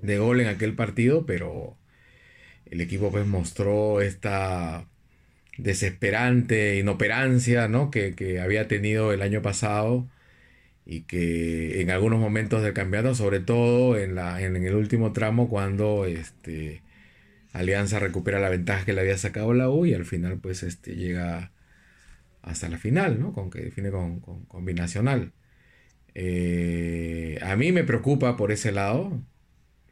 de 0.00 0.18
gol 0.18 0.40
en 0.40 0.48
aquel 0.48 0.74
partido, 0.74 1.26
pero 1.26 1.76
el 2.66 2.80
equipo 2.80 3.10
pues 3.10 3.26
mostró 3.26 4.00
esta 4.00 4.88
desesperante 5.58 6.78
inoperancia 6.78 7.68
¿no? 7.68 7.90
que, 7.90 8.40
había 8.42 8.68
tenido 8.68 9.12
el 9.12 9.22
año 9.22 9.42
pasado 9.42 10.08
y 10.86 11.02
que 11.02 11.80
en 11.82 11.90
algunos 11.90 12.20
momentos 12.20 12.62
del 12.62 12.72
campeonato, 12.74 13.14
sobre 13.14 13.40
todo 13.40 13.98
en, 13.98 14.14
la, 14.14 14.42
en, 14.42 14.56
el 14.56 14.74
último 14.74 15.12
tramo 15.12 15.48
cuando 15.48 16.06
este, 16.06 16.82
Alianza 17.52 17.98
recupera 17.98 18.40
la 18.40 18.48
ventaja 18.50 18.84
que 18.84 18.92
le 18.92 19.02
había 19.02 19.18
sacado 19.18 19.54
la 19.54 19.70
U 19.70 19.86
y 19.86 19.94
al 19.94 20.04
final 20.04 20.38
pues 20.38 20.62
este, 20.62 20.96
llega 20.96 21.52
hasta 22.42 22.68
la 22.68 22.78
final, 22.78 23.20
¿no? 23.20 23.32
con 23.32 23.50
que 23.50 23.60
define 23.60 23.90
con, 23.90 24.20
con, 24.20 24.64
binacional. 24.64 25.32
Eh, 26.14 27.38
a 27.42 27.56
mí 27.56 27.72
me 27.72 27.84
preocupa 27.84 28.36
por 28.36 28.52
ese 28.52 28.72
lado. 28.72 29.22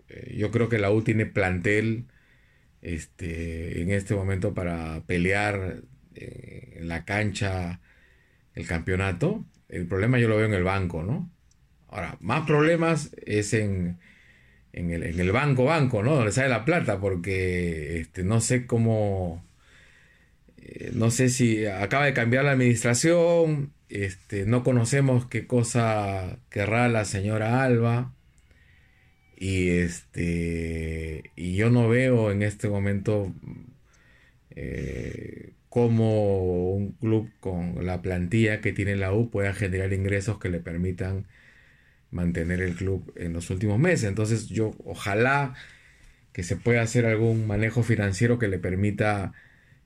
Eh, 0.08 0.36
yo 0.36 0.50
creo 0.50 0.68
que 0.68 0.78
la 0.78 0.90
U 0.92 1.02
tiene 1.02 1.26
plantel 1.26 2.06
este, 2.82 3.82
en 3.82 3.90
este 3.90 4.14
momento 4.14 4.54
para 4.54 5.02
pelear 5.06 5.82
eh, 6.14 6.78
en 6.78 6.88
la 6.88 7.04
cancha 7.04 7.80
el 8.54 8.66
campeonato. 8.66 9.44
El 9.68 9.86
problema 9.86 10.18
yo 10.18 10.28
lo 10.28 10.36
veo 10.36 10.46
en 10.46 10.54
el 10.54 10.64
banco, 10.64 11.02
¿no? 11.02 11.30
Ahora, 11.88 12.16
más 12.20 12.46
problemas 12.46 13.10
es 13.26 13.52
en, 13.52 13.98
en, 14.72 14.90
el, 14.90 15.02
en 15.02 15.20
el, 15.20 15.32
banco, 15.32 15.64
banco, 15.64 16.02
¿no? 16.02 16.14
Donde 16.16 16.32
sale 16.32 16.48
la 16.48 16.64
plata, 16.64 17.00
porque 17.00 18.00
este, 18.00 18.24
no 18.24 18.40
sé 18.40 18.66
cómo... 18.66 19.44
Eh, 20.58 20.90
no 20.94 21.10
sé 21.10 21.28
si 21.30 21.66
acaba 21.66 22.04
de 22.04 22.14
cambiar 22.14 22.44
la 22.44 22.52
administración, 22.52 23.72
este, 23.88 24.46
no 24.46 24.62
conocemos 24.62 25.26
qué 25.26 25.46
cosa 25.46 26.38
querrá 26.48 26.88
la 26.88 27.04
señora 27.04 27.62
Alba. 27.64 28.14
Y 29.40 29.70
este. 29.70 31.32
Y 31.36 31.56
yo 31.56 31.70
no 31.70 31.88
veo 31.88 32.30
en 32.30 32.42
este 32.42 32.68
momento 32.68 33.34
eh, 34.50 35.54
cómo 35.68 36.72
un 36.74 36.92
club 36.92 37.30
con 37.40 37.86
la 37.86 38.02
plantilla 38.02 38.60
que 38.60 38.72
tiene 38.72 38.96
la 38.96 39.12
U 39.14 39.30
pueda 39.30 39.54
generar 39.54 39.92
ingresos 39.92 40.38
que 40.38 40.50
le 40.50 40.60
permitan 40.60 41.26
mantener 42.10 42.60
el 42.62 42.76
club 42.76 43.12
en 43.16 43.32
los 43.34 43.50
últimos 43.50 43.78
meses. 43.78 44.04
Entonces, 44.08 44.48
yo 44.48 44.74
ojalá 44.84 45.54
que 46.32 46.42
se 46.44 46.56
pueda 46.56 46.82
hacer 46.82 47.06
algún 47.06 47.46
manejo 47.46 47.82
financiero 47.82 48.38
que 48.38 48.48
le 48.48 48.58
permita 48.58 49.32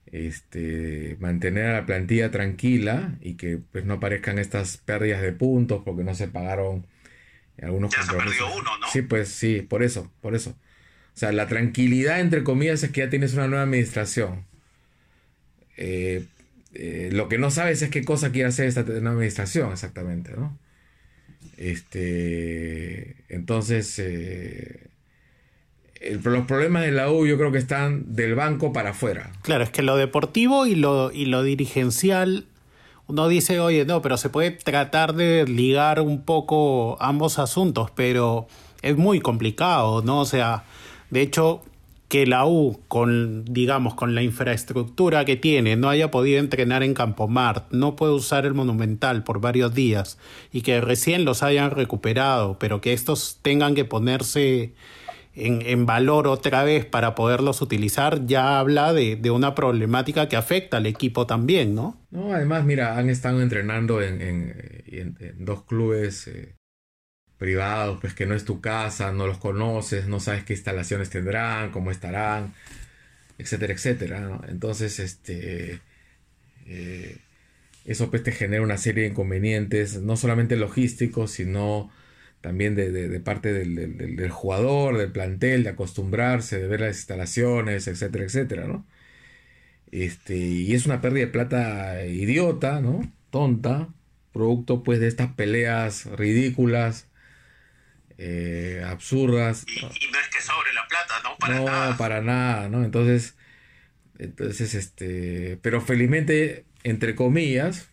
este, 0.06 1.16
mantener 1.20 1.66
a 1.66 1.74
la 1.74 1.86
plantilla 1.86 2.30
tranquila 2.30 3.18
y 3.20 3.34
que 3.36 3.58
pues 3.58 3.84
no 3.84 3.94
aparezcan 3.94 4.38
estas 4.38 4.78
pérdidas 4.78 5.22
de 5.22 5.32
puntos 5.32 5.82
porque 5.84 6.04
no 6.04 6.14
se 6.14 6.28
pagaron 6.28 6.86
algunos 7.62 7.94
ya 7.94 8.02
se 8.02 8.12
perdió 8.12 8.46
uno, 8.52 8.78
¿no? 8.80 8.86
Sí, 8.92 9.02
pues 9.02 9.28
sí, 9.28 9.62
por 9.62 9.82
eso, 9.82 10.10
por 10.20 10.34
eso. 10.34 10.50
O 10.50 11.18
sea, 11.18 11.30
la 11.32 11.46
tranquilidad, 11.46 12.20
entre 12.20 12.42
comillas, 12.42 12.82
es 12.82 12.90
que 12.90 13.02
ya 13.02 13.10
tienes 13.10 13.34
una 13.34 13.46
nueva 13.46 13.62
administración. 13.62 14.44
Eh, 15.76 16.24
eh, 16.74 17.10
lo 17.12 17.28
que 17.28 17.38
no 17.38 17.50
sabes 17.50 17.82
es 17.82 17.90
qué 17.90 18.04
cosa 18.04 18.32
quiere 18.32 18.48
hacer 18.48 18.66
esta 18.66 18.82
nueva 18.82 19.10
administración 19.10 19.72
exactamente, 19.72 20.32
¿no? 20.36 20.58
Este, 21.56 23.16
entonces, 23.28 23.96
eh, 24.00 24.88
los 26.00 26.46
problemas 26.46 26.84
de 26.84 26.90
la 26.90 27.10
U 27.10 27.26
yo 27.26 27.38
creo 27.38 27.52
que 27.52 27.58
están 27.58 28.14
del 28.14 28.34
banco 28.34 28.72
para 28.72 28.90
afuera. 28.90 29.30
Claro, 29.42 29.62
es 29.62 29.70
que 29.70 29.82
lo 29.82 29.96
deportivo 29.96 30.66
y 30.66 30.74
lo, 30.74 31.12
y 31.12 31.26
lo 31.26 31.44
dirigencial 31.44 32.46
uno 33.06 33.28
dice, 33.28 33.60
oye, 33.60 33.84
no, 33.84 34.02
pero 34.02 34.16
se 34.16 34.30
puede 34.30 34.50
tratar 34.52 35.14
de 35.14 35.44
ligar 35.46 36.00
un 36.00 36.22
poco 36.22 36.96
ambos 37.00 37.38
asuntos, 37.38 37.90
pero 37.94 38.46
es 38.82 38.96
muy 38.96 39.20
complicado, 39.20 40.02
¿no? 40.02 40.20
O 40.20 40.24
sea, 40.24 40.64
de 41.10 41.22
hecho, 41.22 41.62
que 42.08 42.26
la 42.26 42.46
U, 42.46 42.80
con, 42.88 43.44
digamos, 43.44 43.94
con 43.94 44.14
la 44.14 44.22
infraestructura 44.22 45.24
que 45.24 45.36
tiene, 45.36 45.76
no 45.76 45.88
haya 45.88 46.10
podido 46.10 46.38
entrenar 46.38 46.82
en 46.82 46.94
Campomart, 46.94 47.70
no 47.72 47.96
puede 47.96 48.12
usar 48.12 48.46
el 48.46 48.54
Monumental 48.54 49.24
por 49.24 49.40
varios 49.40 49.74
días 49.74 50.18
y 50.52 50.62
que 50.62 50.80
recién 50.80 51.24
los 51.24 51.42
hayan 51.42 51.72
recuperado, 51.72 52.58
pero 52.58 52.80
que 52.80 52.92
estos 52.92 53.38
tengan 53.42 53.74
que 53.74 53.84
ponerse 53.84 54.74
en, 55.36 55.86
valor 55.86 56.26
otra 56.26 56.64
vez 56.64 56.84
para 56.84 57.14
poderlos 57.14 57.60
utilizar, 57.62 58.26
ya 58.26 58.58
habla 58.58 58.92
de, 58.92 59.30
una 59.30 59.54
problemática 59.54 60.28
que 60.28 60.36
afecta 60.36 60.76
al 60.76 60.86
equipo 60.86 61.26
también, 61.26 61.74
¿no? 61.74 62.00
No, 62.10 62.32
además, 62.32 62.64
mira, 62.64 62.96
han 62.98 63.10
estado 63.10 63.42
entrenando 63.42 64.00
en, 64.00 64.20
en, 64.20 65.44
dos 65.44 65.64
clubes 65.64 66.28
eh, 66.28 66.54
privados, 67.38 67.98
pues 68.00 68.14
que 68.14 68.26
no 68.26 68.34
es 68.34 68.44
tu 68.44 68.60
casa, 68.60 69.12
no 69.12 69.26
los 69.26 69.38
conoces, 69.38 70.06
no 70.06 70.20
sabes 70.20 70.44
qué 70.44 70.52
instalaciones 70.52 71.10
tendrán, 71.10 71.70
cómo 71.70 71.90
estarán, 71.90 72.54
etcétera, 73.38 73.72
etcétera. 73.72 74.40
Entonces, 74.48 74.98
este... 75.00 75.80
Eh, 76.66 77.18
eso 77.84 78.10
pues 78.10 78.22
te 78.22 78.32
genera 78.32 78.62
una 78.62 78.78
serie 78.78 79.02
de 79.04 79.10
inconvenientes, 79.10 80.00
no 80.00 80.16
solamente 80.16 80.56
logísticos, 80.56 81.32
sino 81.32 81.90
también 82.44 82.74
de, 82.74 83.20
parte 83.20 83.54
del, 83.54 84.28
jugador, 84.28 84.98
del 84.98 85.10
plantel, 85.10 85.64
de 85.64 85.70
acostumbrarse, 85.70 86.58
de 86.58 86.68
ver 86.68 86.82
las 86.82 86.98
instalaciones, 86.98 87.88
etcétera, 87.88 88.24
etcétera, 88.24 88.66
¿no? 88.66 88.86
Este, 89.90 90.36
y 90.36 90.74
es 90.74 90.84
una 90.84 91.00
pérdida 91.00 91.24
de 91.24 91.32
plata 91.32 92.04
idiota, 92.04 92.82
¿no? 92.82 93.10
Tonta, 93.30 93.88
producto 94.34 94.82
pues 94.82 95.00
de 95.00 95.08
estas 95.08 95.32
peleas 95.32 96.04
ridículas, 96.04 97.08
eh, 98.18 98.84
absurdas. 98.86 99.64
Y, 99.66 99.80
no 99.80 99.88
es 99.88 100.28
que 100.28 100.42
sobre 100.42 100.74
la 100.74 100.86
plata, 100.86 101.14
¿no? 101.22 101.38
Para 101.38 101.88
no, 101.90 101.96
para 101.96 102.20
nada, 102.20 102.68
¿no? 102.68 102.84
Entonces, 102.84 103.38
entonces, 104.18 104.74
este, 104.74 105.58
pero 105.62 105.80
felizmente, 105.80 106.66
entre 106.82 107.14
comillas, 107.14 107.88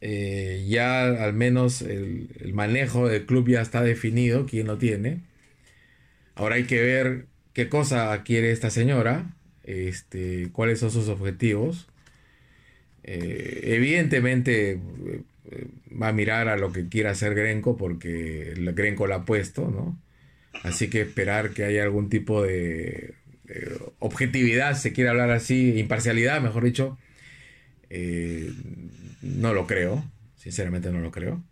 eh, 0.00 0.64
ya 0.68 1.24
al 1.24 1.32
menos 1.32 1.82
el, 1.82 2.28
manejo 2.52 3.08
del 3.08 3.26
club 3.26 3.48
ya 3.48 3.60
está 3.60 3.82
definido, 3.82 4.46
quién 4.46 4.66
lo 4.66 4.78
tiene. 4.78 5.20
Ahora 6.34 6.56
hay 6.56 6.64
que 6.64 6.80
ver 6.80 7.26
qué 7.52 7.68
cosa 7.68 8.22
quiere 8.24 8.52
esta 8.52 8.70
señora, 8.70 9.34
este, 9.64 10.50
cuáles 10.52 10.80
son 10.80 10.90
sus 10.90 11.08
objetivos. 11.08 11.88
Eh, 13.02 13.60
evidentemente 13.74 14.72
eh, 14.72 15.66
va 16.00 16.08
a 16.08 16.12
mirar 16.12 16.48
a 16.48 16.56
lo 16.56 16.72
que 16.72 16.88
quiera 16.88 17.10
hacer 17.12 17.34
Grenco 17.34 17.76
porque 17.76 18.52
Grenco 18.74 19.06
la 19.06 19.16
ha 19.16 19.24
puesto, 19.24 19.68
¿no? 19.70 19.98
Así 20.62 20.90
que 20.90 21.02
esperar 21.02 21.50
que 21.50 21.64
haya 21.64 21.82
algún 21.82 22.08
tipo 22.08 22.42
de, 22.42 23.14
objetividad, 23.98 24.74
se 24.76 24.92
quiere 24.92 25.10
hablar 25.10 25.30
así, 25.30 25.78
imparcialidad, 25.78 26.40
mejor 26.42 26.64
dicho, 26.64 26.98
no 29.22 29.54
lo 29.54 29.66
creo, 29.66 30.04
sinceramente 30.36 30.90
no 30.92 31.00
lo 31.00 31.10
creo. 31.10 31.42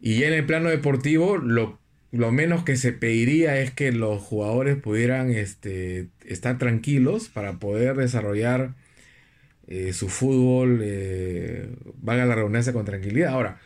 Y 0.00 0.22
en 0.24 0.32
el 0.32 0.46
plano 0.46 0.70
deportivo, 0.70 1.38
lo, 1.38 1.78
menos 2.10 2.64
que 2.64 2.76
se 2.76 2.92
pediría 2.92 3.58
es 3.60 3.72
que 3.72 3.92
los 3.92 4.22
jugadores 4.22 4.76
pudieran 4.76 5.30
este, 5.30 6.08
estar 6.24 6.58
tranquilos 6.58 7.28
para 7.28 7.58
poder 7.58 7.96
desarrollar 7.96 8.74
eh, 9.66 9.92
su 9.92 10.08
fútbol, 10.08 10.80
eh, 10.82 11.68
valga 12.00 12.26
la 12.26 12.34
redundancia, 12.36 12.72
con 12.72 12.84
tranquilidad. 12.84 13.32
Ahora, 13.32 13.60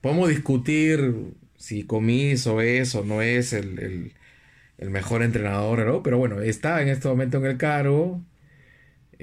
podemos 0.00 0.28
discutir 0.28 1.14
si 1.56 1.84
Comiso 1.84 2.60
es 2.60 2.94
o 2.94 3.04
no 3.04 3.22
es 3.22 3.52
el, 3.52 4.14
mejor 4.78 5.22
entrenador, 5.22 6.02
pero 6.02 6.18
bueno, 6.18 6.40
está 6.40 6.80
en 6.82 6.88
este 6.88 7.08
momento 7.08 7.38
en 7.38 7.46
el 7.46 7.56
cargo. 7.58 8.22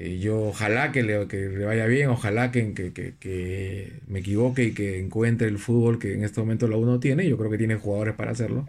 Eh, 0.00 0.20
yo 0.20 0.40
ojalá 0.40 0.92
que 0.92 1.02
le, 1.02 1.26
que 1.26 1.48
le, 1.48 1.64
vaya 1.64 1.86
bien, 1.86 2.08
ojalá 2.08 2.52
que, 2.52 2.72
que, 2.72 4.00
me 4.06 4.20
equivoque 4.20 4.62
y 4.62 4.72
que 4.72 5.00
encuentre 5.00 5.48
el 5.48 5.58
fútbol 5.58 5.98
que 5.98 6.14
en 6.14 6.22
este 6.22 6.38
momento 6.38 6.68
la 6.68 6.76
uno 6.76 7.00
tiene. 7.00 7.28
Yo 7.28 7.36
creo 7.36 7.50
que 7.50 7.58
tiene 7.58 7.74
jugadores 7.74 8.14
para 8.14 8.30
hacerlo. 8.30 8.66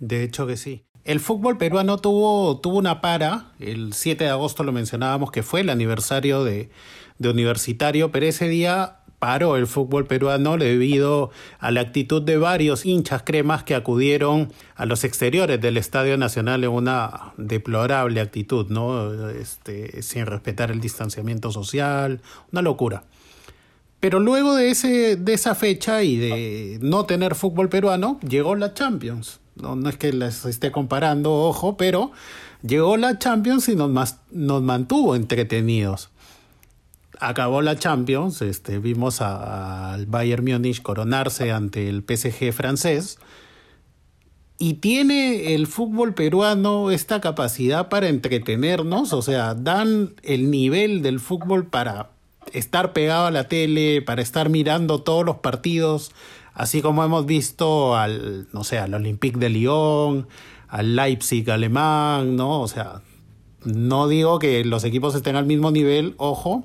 De 0.00 0.22
hecho 0.22 0.46
que 0.46 0.58
sí. 0.58 0.84
El 1.04 1.18
fútbol 1.18 1.56
peruano 1.56 1.96
tuvo, 1.96 2.60
tuvo 2.60 2.76
una 2.76 3.00
para, 3.00 3.52
el 3.58 3.94
7 3.94 4.22
de 4.22 4.30
agosto 4.30 4.64
lo 4.64 4.72
mencionábamos 4.72 5.32
que 5.32 5.42
fue 5.42 5.62
el 5.62 5.70
aniversario 5.70 6.44
de, 6.44 6.68
de 7.18 7.28
Universitario, 7.30 8.12
pero 8.12 8.26
ese 8.26 8.48
día 8.48 8.98
paró 9.22 9.54
el 9.54 9.68
fútbol 9.68 10.04
peruano 10.04 10.58
debido 10.58 11.30
a 11.60 11.70
la 11.70 11.80
actitud 11.80 12.20
de 12.20 12.38
varios 12.38 12.84
hinchas 12.84 13.22
cremas 13.24 13.62
que 13.62 13.76
acudieron 13.76 14.52
a 14.74 14.84
los 14.84 15.04
exteriores 15.04 15.60
del 15.60 15.76
Estadio 15.76 16.16
Nacional 16.18 16.64
en 16.64 16.70
una 16.70 17.32
deplorable 17.36 18.20
actitud, 18.20 18.66
¿no? 18.68 19.30
Este, 19.30 20.02
sin 20.02 20.26
respetar 20.26 20.72
el 20.72 20.80
distanciamiento 20.80 21.52
social, 21.52 22.20
una 22.50 22.62
locura. 22.62 23.04
Pero 24.00 24.18
luego 24.18 24.56
de, 24.56 24.70
ese, 24.70 25.14
de 25.14 25.34
esa 25.34 25.54
fecha 25.54 26.02
y 26.02 26.16
de 26.16 26.78
no 26.82 27.04
tener 27.04 27.36
fútbol 27.36 27.68
peruano, 27.68 28.18
llegó 28.28 28.56
la 28.56 28.74
Champions. 28.74 29.38
No, 29.54 29.76
no 29.76 29.88
es 29.88 29.96
que 29.98 30.12
les 30.12 30.44
esté 30.46 30.72
comparando, 30.72 31.32
ojo, 31.32 31.76
pero 31.76 32.10
llegó 32.64 32.96
la 32.96 33.20
Champions 33.20 33.68
y 33.68 33.76
nos, 33.76 34.16
nos 34.32 34.62
mantuvo 34.62 35.14
entretenidos 35.14 36.10
acabó 37.22 37.62
la 37.62 37.76
Champions, 37.76 38.42
este, 38.42 38.78
vimos 38.78 39.20
al 39.20 40.06
Bayern 40.06 40.44
Múnich 40.44 40.82
coronarse 40.82 41.52
ante 41.52 41.88
el 41.88 42.04
PSG 42.06 42.52
francés. 42.52 43.18
Y 44.58 44.74
tiene 44.74 45.54
el 45.54 45.66
fútbol 45.66 46.14
peruano 46.14 46.90
esta 46.90 47.20
capacidad 47.20 47.88
para 47.88 48.08
entretenernos, 48.08 49.12
o 49.12 49.22
sea, 49.22 49.54
dan 49.54 50.14
el 50.22 50.50
nivel 50.50 51.02
del 51.02 51.20
fútbol 51.20 51.66
para 51.66 52.10
estar 52.52 52.92
pegado 52.92 53.26
a 53.26 53.30
la 53.30 53.48
tele, 53.48 54.02
para 54.02 54.22
estar 54.22 54.50
mirando 54.50 55.00
todos 55.00 55.24
los 55.24 55.36
partidos, 55.36 56.12
así 56.54 56.82
como 56.82 57.02
hemos 57.02 57.26
visto 57.26 57.96
al, 57.96 58.46
no 58.52 58.62
sé, 58.62 58.78
al 58.78 58.94
Olympique 58.94 59.38
de 59.38 59.48
Lyon, 59.48 60.28
al 60.68 60.96
Leipzig 60.96 61.50
alemán, 61.50 62.36
¿no? 62.36 62.60
O 62.60 62.68
sea, 62.68 63.00
no 63.64 64.08
digo 64.08 64.38
que 64.38 64.64
los 64.64 64.84
equipos 64.84 65.14
estén 65.14 65.36
al 65.36 65.46
mismo 65.46 65.70
nivel, 65.70 66.14
ojo, 66.18 66.64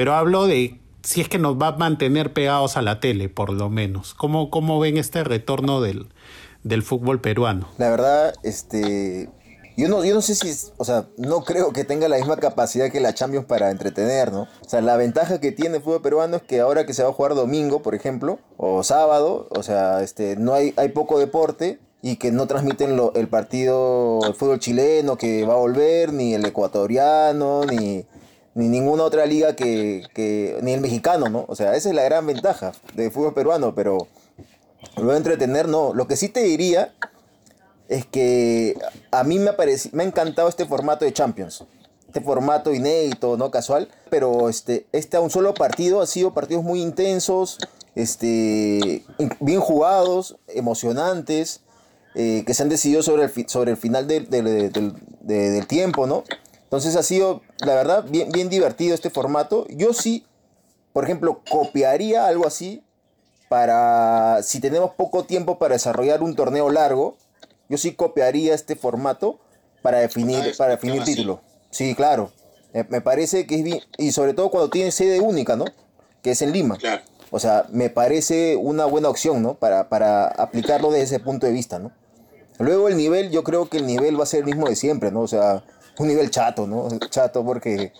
pero 0.00 0.14
hablo 0.14 0.46
de 0.46 0.80
si 1.02 1.20
es 1.20 1.28
que 1.28 1.38
nos 1.38 1.60
va 1.60 1.66
a 1.66 1.76
mantener 1.76 2.32
pegados 2.32 2.78
a 2.78 2.80
la 2.80 3.00
tele, 3.00 3.28
por 3.28 3.52
lo 3.52 3.68
menos. 3.68 4.14
¿Cómo, 4.14 4.48
cómo 4.48 4.80
ven 4.80 4.96
este 4.96 5.24
retorno 5.24 5.82
del, 5.82 6.08
del 6.62 6.82
fútbol 6.82 7.20
peruano? 7.20 7.68
La 7.76 7.90
verdad, 7.90 8.32
este, 8.42 9.28
yo 9.76 9.88
no, 9.90 10.02
yo 10.02 10.14
no 10.14 10.22
sé 10.22 10.34
si, 10.34 10.70
o 10.78 10.86
sea, 10.86 11.04
no 11.18 11.44
creo 11.44 11.74
que 11.74 11.84
tenga 11.84 12.08
la 12.08 12.16
misma 12.16 12.38
capacidad 12.38 12.90
que 12.90 12.98
la 12.98 13.12
Champions 13.12 13.44
para 13.44 13.70
entretener, 13.70 14.32
¿no? 14.32 14.48
O 14.64 14.68
sea, 14.70 14.80
la 14.80 14.96
ventaja 14.96 15.38
que 15.38 15.52
tiene 15.52 15.76
el 15.76 15.82
fútbol 15.82 16.00
peruano 16.00 16.38
es 16.38 16.42
que 16.44 16.60
ahora 16.60 16.86
que 16.86 16.94
se 16.94 17.02
va 17.02 17.10
a 17.10 17.12
jugar 17.12 17.34
domingo, 17.34 17.82
por 17.82 17.94
ejemplo, 17.94 18.38
o 18.56 18.82
sábado, 18.82 19.48
o 19.50 19.62
sea, 19.62 20.02
este, 20.02 20.34
no 20.36 20.54
hay, 20.54 20.72
hay 20.78 20.88
poco 20.88 21.18
deporte 21.18 21.78
y 22.00 22.16
que 22.16 22.32
no 22.32 22.46
transmiten 22.46 22.96
lo, 22.96 23.12
el 23.12 23.28
partido, 23.28 24.20
el 24.24 24.32
fútbol 24.32 24.60
chileno 24.60 25.18
que 25.18 25.44
va 25.44 25.52
a 25.52 25.58
volver, 25.58 26.14
ni 26.14 26.32
el 26.32 26.46
ecuatoriano, 26.46 27.66
ni, 27.66 28.06
ni 28.54 28.68
ninguna 28.68 29.04
otra 29.04 29.26
liga 29.26 29.54
que, 29.54 30.58
ni 30.62 30.72
el 30.72 30.80
mexicano, 30.80 31.28
¿no? 31.28 31.44
O 31.48 31.54
sea, 31.54 31.74
esa 31.76 31.88
es 31.88 31.94
la 31.94 32.02
gran 32.02 32.26
ventaja 32.26 32.72
del 32.94 33.10
fútbol 33.10 33.34
peruano, 33.34 33.74
pero 33.74 34.08
a 34.96 35.16
entretener, 35.16 35.68
no. 35.68 35.94
Lo 35.94 36.06
que 36.06 36.16
sí 36.16 36.28
te 36.28 36.42
diría 36.42 36.92
es 37.88 38.06
que 38.06 38.78
a 39.10 39.24
mí 39.24 39.38
me, 39.38 39.50
me 39.92 40.02
ha 40.02 40.06
encantado 40.06 40.48
este 40.48 40.66
formato 40.66 41.04
de 41.04 41.12
Champions. 41.12 41.64
Este 42.06 42.20
formato 42.20 42.74
inédito, 42.74 43.36
no 43.36 43.52
casual, 43.52 43.88
pero 44.10 44.48
este, 44.48 44.86
este 44.90 45.16
a 45.16 45.20
un 45.20 45.30
solo 45.30 45.54
partido 45.54 46.00
ha 46.00 46.06
sido 46.08 46.34
partidos 46.34 46.64
muy 46.64 46.82
intensos, 46.82 47.58
este, 47.94 49.04
bien 49.38 49.60
jugados, 49.60 50.36
emocionantes, 50.48 51.60
eh, 52.16 52.42
que 52.44 52.54
se 52.54 52.64
han 52.64 52.68
decidido 52.68 53.04
sobre 53.04 53.24
el, 53.24 53.48
sobre 53.48 53.70
el 53.70 53.76
final 53.76 54.08
del, 54.08 54.28
del 54.28 55.66
tiempo, 55.68 56.08
¿no? 56.08 56.24
Entonces 56.64 56.96
ha 56.96 57.04
sido, 57.04 57.42
la 57.64 57.74
verdad, 57.74 58.04
bien, 58.08 58.30
bien 58.32 58.48
divertido 58.48 58.94
este 58.94 59.10
formato. 59.10 59.66
Yo 59.68 59.92
sí, 59.92 60.26
por 60.92 61.04
ejemplo, 61.04 61.42
copiaría 61.50 62.26
algo 62.26 62.46
así 62.46 62.82
para, 63.48 64.42
si 64.42 64.60
tenemos 64.60 64.92
poco 64.94 65.24
tiempo 65.24 65.58
para 65.58 65.74
desarrollar 65.74 66.22
un 66.22 66.36
torneo 66.36 66.70
largo, 66.70 67.16
yo 67.68 67.78
sí 67.78 67.94
copiaría 67.94 68.54
este 68.54 68.76
formato 68.76 69.38
para 69.82 69.98
definir, 69.98 70.56
para 70.56 70.72
definir 70.72 71.04
título. 71.04 71.40
Sí, 71.70 71.94
claro. 71.94 72.32
Me 72.88 73.00
parece 73.00 73.46
que 73.46 73.56
es 73.56 73.64
bien, 73.64 73.80
y 73.98 74.12
sobre 74.12 74.34
todo 74.34 74.50
cuando 74.50 74.70
tiene 74.70 74.92
sede 74.92 75.20
única, 75.20 75.56
¿no? 75.56 75.64
Que 76.22 76.32
es 76.32 76.42
en 76.42 76.52
Lima. 76.52 76.76
Claro. 76.76 77.02
O 77.32 77.38
sea, 77.38 77.66
me 77.70 77.90
parece 77.90 78.56
una 78.56 78.84
buena 78.84 79.08
opción, 79.08 79.42
¿no? 79.42 79.54
Para, 79.54 79.88
para 79.88 80.26
aplicarlo 80.26 80.90
desde 80.90 81.16
ese 81.16 81.20
punto 81.20 81.46
de 81.46 81.52
vista, 81.52 81.78
¿no? 81.78 81.92
Luego 82.58 82.88
el 82.88 82.96
nivel, 82.96 83.30
yo 83.30 83.42
creo 83.42 83.68
que 83.68 83.78
el 83.78 83.86
nivel 83.86 84.18
va 84.18 84.24
a 84.24 84.26
ser 84.26 84.40
el 84.40 84.46
mismo 84.46 84.68
de 84.68 84.76
siempre, 84.76 85.10
¿no? 85.10 85.22
O 85.22 85.28
sea, 85.28 85.64
un 86.00 86.08
nivel 86.08 86.30
chato, 86.30 86.66
¿no? 86.66 86.88
Chato 87.10 87.44
porque, 87.44 87.92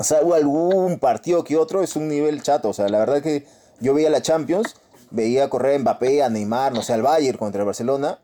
salvo 0.00 0.34
algún 0.34 0.98
partido 0.98 1.44
que 1.44 1.56
otro, 1.56 1.82
es 1.82 1.96
un 1.96 2.08
nivel 2.08 2.42
chato. 2.42 2.70
O 2.70 2.72
sea, 2.72 2.88
la 2.88 2.98
verdad 2.98 3.22
que 3.22 3.46
yo 3.80 3.94
veía 3.94 4.10
la 4.10 4.22
Champions, 4.22 4.76
veía 5.10 5.48
correr 5.48 5.76
a 5.76 5.78
Mbappé, 5.78 6.22
a 6.22 6.28
Neymar, 6.28 6.72
no 6.72 6.82
sé, 6.82 6.92
al 6.92 7.02
Bayern 7.02 7.38
contra 7.38 7.60
el 7.60 7.66
Barcelona. 7.66 8.18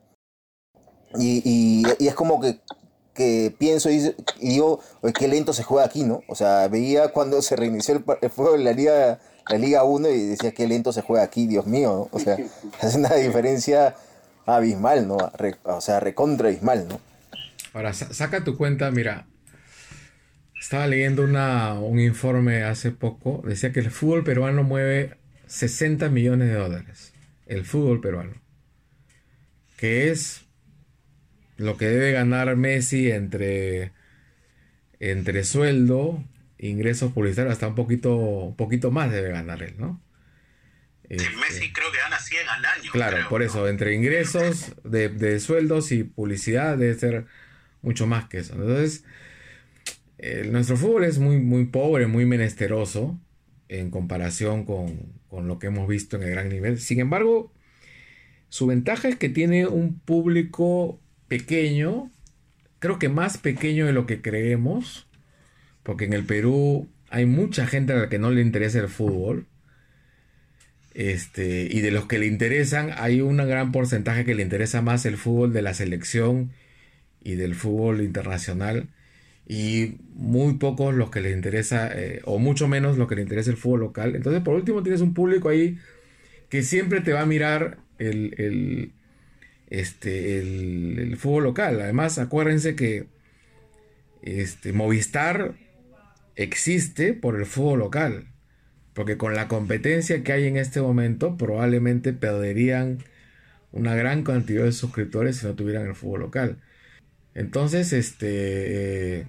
Y, 1.17 1.85
es 2.01 2.15
como 2.15 2.41
que, 2.41 2.59
que 3.13 3.55
pienso 3.57 3.91
y, 3.91 4.15
digo, 4.41 4.81
qué 5.17 5.29
lento 5.29 5.53
se 5.53 5.63
juega 5.63 5.87
aquí, 5.87 6.03
¿no? 6.03 6.23
O 6.29 6.35
sea, 6.35 6.67
veía 6.69 7.13
cuando 7.13 7.41
se 7.43 7.55
reinició 7.55 7.97
el, 7.97 8.05
el 8.21 8.31
juego 8.31 8.57
en 8.57 8.65
la 8.65 8.73
Liga, 8.73 9.21
la 9.49 9.59
Liga 9.59 9.85
1 9.85 10.09
y 10.09 10.27
decía, 10.27 10.53
qué 10.53 10.67
lento 10.67 10.93
se 10.93 11.03
juega 11.03 11.23
aquí, 11.23 11.47
Dios 11.47 11.67
mío, 11.67 11.93
¿no? 11.95 12.09
O 12.11 12.19
sea, 12.19 12.37
es 12.83 12.95
una 12.97 13.15
diferencia 13.15 13.95
abismal, 14.47 15.09
¿no? 15.09 15.17
o 15.63 15.81
sea, 15.81 16.01
recontra 16.01 16.49
abismal, 16.49 16.89
¿no? 16.89 17.01
Ahora, 17.75 17.93
saca 17.93 18.45
tu 18.45 18.57
cuenta, 18.57 18.91
mira. 18.91 19.27
Estaba 20.59 20.87
leyendo 20.87 21.25
una, 21.25 21.75
un 21.75 22.01
informe 22.01 22.63
hace 22.63 22.91
poco. 22.91 23.43
Decía 23.45 23.73
que 23.73 23.81
el 23.81 23.91
fútbol 23.91 24.25
peruano 24.25 24.63
mueve 24.63 25.19
60 25.49 26.09
millones 26.09 26.49
de 26.49 26.55
dólares. 26.55 27.13
El 27.47 27.67
fútbol 27.67 28.01
peruano. 28.01 28.41
Que 29.77 30.11
es 30.11 30.47
lo 31.57 31.77
que 31.77 31.87
debe 31.87 32.13
ganar 32.13 32.57
Messi 32.57 33.11
entre, 33.11 33.93
entre 35.01 35.45
sueldo, 35.45 36.25
ingresos 36.59 37.13
publicitarios, 37.13 37.53
hasta 37.53 37.69
un 37.69 37.75
poquito, 37.75 38.17
un 38.17 38.57
poquito 38.57 38.91
más 38.91 39.11
debe 39.11 39.31
ganar 39.31 39.63
él, 39.63 39.75
¿no? 39.79 40.01
Messi 41.11 41.27
este, 41.27 41.73
creo 41.73 41.93
que 41.93 41.99
gana 41.99 42.19
100 42.19 42.49
al 42.49 42.65
año. 42.65 42.93
Claro, 42.93 43.29
por 43.29 43.43
eso, 43.43 43.69
entre 43.69 43.95
ingresos 43.95 44.73
de, 44.85 45.09
de, 45.11 45.39
sueldos 45.41 45.93
y 45.93 46.05
publicidad 46.05 46.79
debe 46.79 46.95
ser 46.95 47.27
mucho 47.85 48.07
más 48.07 48.29
que 48.29 48.39
eso. 48.39 48.55
Entonces, 48.55 49.05
nuestro 50.51 50.77
fútbol 50.77 51.05
es 51.05 51.19
muy, 51.19 51.39
muy 51.39 51.67
pobre, 51.67 52.07
muy 52.07 52.25
menesteroso 52.25 53.19
en 53.69 53.91
comparación 53.91 54.65
con, 54.65 55.13
lo 55.31 55.59
que 55.59 55.67
hemos 55.67 55.89
visto 55.89 56.17
en 56.17 56.23
el 56.23 56.31
gran 56.31 56.49
nivel. 56.49 56.79
Sin 56.79 57.01
embargo, 57.01 57.53
su 58.49 58.67
ventaja 58.67 59.09
es 59.09 59.17
que 59.17 59.29
tiene 59.29 59.67
un 59.67 59.99
público 59.99 61.01
pequeño, 61.29 62.11
creo 62.79 62.99
que 62.99 63.09
más 63.09 63.37
pequeño 63.39 63.87
de 63.87 63.93
lo 63.93 64.07
que 64.07 64.23
creemos, 64.23 65.09
porque 65.83 66.05
en 66.07 66.13
el 66.13 66.25
Perú 66.25 66.89
Hay 67.11 67.27
mucha 67.27 67.67
gente 67.67 67.93
a 67.93 67.97
la 67.97 68.09
que 68.09 68.19
no 68.19 68.33
le 68.33 68.41
interesa 68.41 68.81
el 68.81 68.89
fútbol. 68.89 69.47
Este, 70.95 71.69
y 71.71 71.81
de 71.81 71.93
los 71.93 72.07
que 72.07 72.19
le 72.19 72.27
interesan, 72.27 72.91
hay 72.97 73.21
un 73.21 73.37
gran 73.37 73.71
porcentaje 73.71 74.25
que 74.25 74.35
le 74.35 74.43
interesa 74.43 74.83
más 74.83 75.07
el 75.07 75.17
fútbol 75.17 75.53
de 75.53 75.63
la 75.63 75.75
selección 75.75 76.51
y 77.25 77.35
del 77.35 77.55
fútbol 77.55 78.03
internacional. 78.03 78.89
Y 79.47 79.97
muy 80.15 80.55
pocos 80.55 80.95
los 80.95 81.11
que 81.11 81.21
les 81.21 81.35
interesa, 81.35 81.91
eh, 81.93 82.23
o 82.25 82.39
mucho 82.39 82.69
menos 82.69 82.97
los 82.97 83.09
que 83.09 83.17
les 83.17 83.25
interesa 83.25 83.51
el 83.51 83.57
fútbol 83.57 83.81
local. 83.81 84.15
Entonces, 84.15 84.43
por 84.43 84.55
último, 84.55 84.83
tienes 84.83 85.01
un 85.01 85.15
público 85.15 85.49
ahí 85.49 85.79
que 86.49 86.63
siempre 86.63 87.01
te 87.01 87.13
va 87.13 87.23
a 87.23 87.27
mirar 87.27 87.79
el, 87.99 88.93
este, 89.69 90.39
el, 90.39 91.17
fútbol 91.17 91.45
local. 91.45 91.81
Además, 91.81 92.19
acuérdense 92.19 92.77
que 92.77 93.07
este, 94.23 94.73
Movistar 94.73 95.55
existe 96.37 97.13
por 97.13 97.37
el 97.37 97.47
fútbol 97.47 97.81
local. 97.81 98.29
Porque 98.95 99.17
con 99.17 99.35
la 99.35 99.49
competencia 99.49 100.23
que 100.23 100.33
hay 100.33 100.47
en 100.47 100.57
este 100.57 100.81
momento, 100.81 101.37
probablemente 101.37 102.13
perderían 102.13 102.99
una 103.73 103.95
gran 103.97 104.23
cantidad 104.23 104.65
de 104.65 104.73
suscriptores 104.73 105.39
si 105.39 105.47
no 105.47 105.55
tuvieran 105.55 105.87
el 105.87 105.97
fútbol 105.97 106.21
local. 106.21 106.59
Entonces, 107.35 107.93
este. 107.93 109.27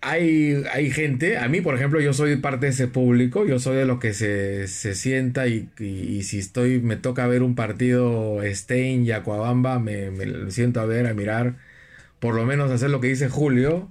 hay, 0.00 0.64
hay 0.72 0.90
gente, 0.90 1.38
a 1.38 1.48
mí 1.48 1.60
por 1.60 1.74
ejemplo, 1.74 2.00
yo 2.00 2.12
soy 2.12 2.36
parte 2.36 2.66
de 2.66 2.72
ese 2.72 2.88
público, 2.88 3.46
yo 3.46 3.58
soy 3.58 3.76
de 3.76 3.84
los 3.84 3.98
que 4.00 4.14
se, 4.14 4.66
sienta 4.66 5.46
y, 5.46 5.68
si 6.22 6.38
estoy, 6.38 6.80
me 6.80 6.96
toca 6.96 7.26
ver 7.26 7.42
un 7.42 7.54
partido 7.54 8.40
Stein 8.44 9.04
y 9.04 9.12
Acuabamba, 9.12 9.78
me, 9.78 10.10
me 10.10 10.50
siento 10.50 10.80
a 10.80 10.86
ver, 10.86 11.06
a 11.06 11.14
mirar, 11.14 11.56
por 12.20 12.34
lo 12.34 12.46
menos 12.46 12.70
hacer 12.70 12.90
lo 12.90 13.00
que 13.00 13.08
dice 13.08 13.28
Julio, 13.28 13.88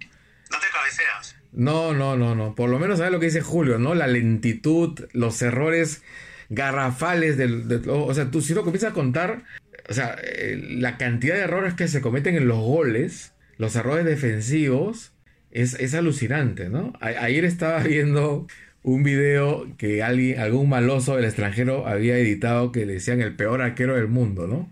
no, 1.57 1.93
no, 1.93 2.15
no, 2.15 2.35
no. 2.35 2.53
Por 2.53 2.69
lo 2.69 2.77
menos 2.77 2.99
sabes 2.99 3.11
lo 3.11 3.19
que 3.19 3.25
dice 3.25 3.41
Julio, 3.41 3.79
¿no? 3.79 3.95
La 3.95 4.05
lentitud, 4.05 5.07
los 5.13 5.41
errores 5.41 6.03
garrafales 6.49 7.37
del... 7.37 7.65
o 7.89 8.13
sea, 8.13 8.31
tú 8.31 8.41
si 8.41 8.53
lo 8.53 8.63
comienzas 8.63 8.91
a 8.91 8.93
contar, 8.93 9.43
o 9.89 9.93
sea, 9.93 10.15
eh, 10.23 10.61
la 10.77 10.97
cantidad 10.97 11.35
de 11.35 11.41
errores 11.41 11.73
que 11.73 11.87
se 11.87 12.01
cometen 12.01 12.35
en 12.35 12.47
los 12.47 12.59
goles, 12.59 13.33
los 13.57 13.75
errores 13.75 14.05
defensivos, 14.05 15.13
es, 15.51 15.93
alucinante, 15.95 16.69
¿no? 16.69 16.93
ayer 17.01 17.43
estaba 17.43 17.79
viendo 17.79 18.45
un 18.83 19.03
video 19.03 19.65
que 19.77 20.03
alguien, 20.03 20.39
algún 20.39 20.69
maloso 20.69 21.15
del 21.15 21.25
extranjero 21.25 21.87
había 21.87 22.17
editado 22.17 22.71
que 22.71 22.85
le 22.85 22.93
decían 22.93 23.21
el 23.21 23.35
peor 23.35 23.61
arquero 23.61 23.95
del 23.95 24.07
mundo, 24.07 24.47
¿no? 24.47 24.71